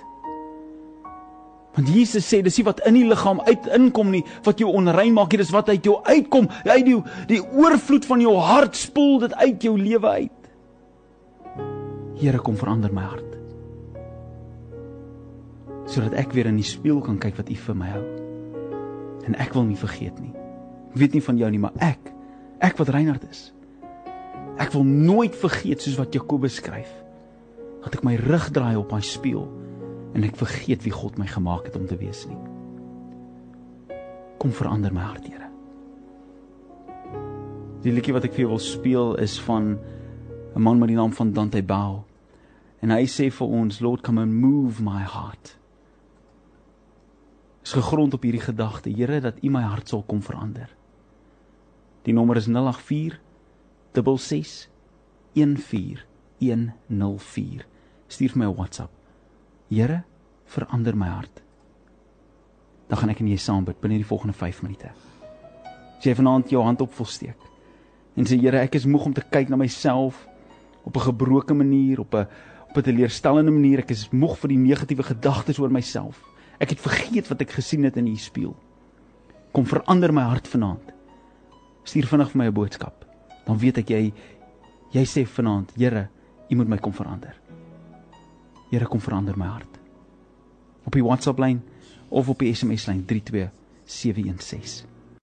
Want 1.77 1.89
Jesus 1.93 2.25
sê 2.29 2.43
dis 2.45 2.57
nie 2.57 2.67
wat 2.69 2.83
in 2.89 2.97
die 2.97 3.05
liggaam 3.09 3.41
uit 3.49 3.69
inkom 3.77 4.13
nie 4.13 4.23
wat 4.47 4.61
jou 4.61 4.69
onrein 4.73 5.13
maak 5.17 5.33
nie, 5.33 5.41
dis 5.41 5.53
wat 5.53 5.69
uit 5.73 5.85
jou 5.85 5.99
uitkom. 6.05 6.49
Uit 6.65 6.85
die 6.85 6.97
die 7.33 7.41
oorvloed 7.41 8.09
van 8.09 8.25
jou 8.25 8.37
hart 8.41 8.77
spoel 8.77 9.19
dit 9.25 9.37
uit 9.41 9.69
jou 9.69 9.75
lewe 9.81 10.13
uit. 10.21 10.53
Here 12.17 12.41
kom 12.41 12.57
verander 12.57 12.93
my 12.93 13.09
hart. 13.09 13.33
Sodat 15.87 16.17
ek 16.17 16.33
weer 16.37 16.49
in 16.49 16.61
die 16.61 16.67
spieël 16.67 17.03
kan 17.05 17.21
kyk 17.21 17.37
wat 17.41 17.53
U 17.53 17.59
vir 17.67 17.77
my 17.77 17.93
hou. 17.93 18.07
En 19.27 19.35
ek 19.43 19.55
wil 19.57 19.67
nie 19.69 19.79
vergeet 19.79 20.19
nie. 20.23 20.33
Ek 20.93 21.01
weet 21.03 21.17
nie 21.17 21.25
van 21.25 21.39
jou 21.41 21.51
nie, 21.51 21.61
maar 21.61 21.77
ek, 21.83 22.13
ek 22.65 22.79
wat 22.81 22.93
Reinhard 22.95 23.27
is. 23.29 23.51
Ek 24.57 24.73
wil 24.73 24.87
nooit 24.87 25.35
vergeet 25.37 25.83
soos 25.83 25.99
wat 26.01 26.15
Jakobus 26.17 26.61
skryf 26.63 26.93
dat 27.87 28.01
ek 28.01 28.07
my 28.07 28.17
rug 28.19 28.49
draai 28.51 28.75
op 28.81 28.91
my 28.91 28.99
spieël 29.05 29.45
en 30.17 30.25
ek 30.27 30.39
vergeet 30.41 30.83
wie 30.83 30.95
God 30.95 31.21
my 31.21 31.27
gemaak 31.31 31.69
het 31.69 31.77
om 31.79 31.85
te 31.87 31.99
wees 32.01 32.25
nie. 32.27 32.39
Kom 34.43 34.51
verander 34.51 34.95
my 34.95 35.05
hart, 35.07 35.29
Here. 35.29 35.47
Die 37.85 37.93
liedjie 37.95 38.17
wat 38.17 38.27
ek 38.27 38.35
vir 38.35 38.47
jou 38.47 38.55
wil 38.57 38.63
speel 38.65 39.15
is 39.23 39.37
van 39.47 39.77
'n 40.57 40.63
man 40.63 40.81
met 40.81 40.89
die 40.89 40.97
naam 40.97 41.13
van 41.13 41.33
Dante 41.33 41.63
Bau. 41.63 42.05
En 42.83 42.91
hy 42.91 43.05
sê 43.07 43.31
vir 43.31 43.47
ons, 43.47 43.81
Lord, 43.81 44.03
come 44.03 44.21
and 44.23 44.35
move 44.35 44.83
my 44.83 45.03
heart. 45.03 45.57
Is 47.67 47.73
gegrond 47.75 48.15
op 48.15 48.23
hierdie 48.23 48.45
gedagte, 48.45 48.93
Here, 48.95 49.19
dat 49.21 49.41
U 49.43 49.51
my 49.51 49.65
hart 49.67 49.91
sal 49.91 50.05
kom 50.07 50.21
verander. 50.23 50.71
Die 52.07 52.15
nommer 52.15 52.39
is 52.39 52.47
084 52.47 53.19
66 53.91 54.69
14104. 55.35 57.65
Stuur 58.07 58.31
vir 58.31 58.39
my 58.39 58.47
'n 58.47 58.55
WhatsApp. 58.55 58.93
Here, 59.69 60.05
verander 60.45 60.97
my 60.97 61.09
hart. 61.09 61.43
Dan 62.87 62.99
gaan 62.99 63.11
ek 63.11 63.21
en 63.21 63.29
jy 63.29 63.37
saam 63.37 63.65
bid 63.65 63.81
binne 63.81 63.97
die 63.97 64.07
volgende 64.07 64.33
5 64.33 64.63
minute. 64.63 64.91
As 65.99 66.05
jy 66.05 66.15
vanaand 66.15 66.51
jou 66.51 66.63
hand 66.63 66.81
op 66.81 66.95
volsteek 66.95 67.37
en 68.15 68.25
sê 68.25 68.39
Here, 68.39 68.61
ek 68.61 68.75
is 68.75 68.87
moeg 68.87 69.07
om 69.07 69.13
te 69.13 69.25
kyk 69.31 69.49
na 69.49 69.57
myself 69.57 70.29
op 70.85 70.97
'n 70.97 71.01
gebroke 71.01 71.55
manier, 71.55 72.01
op 72.01 72.15
'n 72.15 72.29
op 72.71 72.77
'n 72.77 72.83
teleurstellende 72.83 73.51
manier. 73.51 73.79
Ek 73.79 73.91
is 73.91 74.13
moeg 74.13 74.39
vir 74.39 74.49
die 74.49 74.59
negatiewe 74.59 75.03
gedagtes 75.03 75.59
oor 75.59 75.71
myself. 75.71 76.36
Ek 76.59 76.73
het 76.73 76.81
vergeet 76.81 77.29
wat 77.29 77.41
ek 77.45 77.51
gesien 77.59 77.85
het 77.85 77.97
in 78.01 78.07
u 78.09 78.17
spieël. 78.17 78.57
Kom 79.53 79.67
verander 79.67 80.13
my 80.13 80.23
hart 80.29 80.49
vanaand. 80.49 80.93
Stuur 81.85 82.07
vinnig 82.07 82.31
vir 82.31 82.39
my 82.39 82.47
'n 82.47 82.53
boodskap. 82.53 83.05
Dan 83.47 83.59
weet 83.59 83.79
ek 83.79 83.89
jy 83.89 84.13
jy 84.93 85.05
sê 85.05 85.27
vanaand, 85.27 85.73
Here, 85.77 86.09
u 86.49 86.57
moet 86.57 86.69
my 86.69 86.79
kom 86.79 86.93
verander. 86.93 87.35
Here 88.71 88.87
kom 88.87 89.01
verander 89.01 89.37
my 89.37 89.47
hart. 89.47 89.79
Op 90.85 90.93
die 90.93 91.05
WhatsApp 91.05 91.39
lyn 91.39 91.63
of 92.09 92.29
op 92.29 92.39
die 92.39 92.55
SMS 92.55 92.87
lyn 92.87 93.05
32716. 93.05 94.96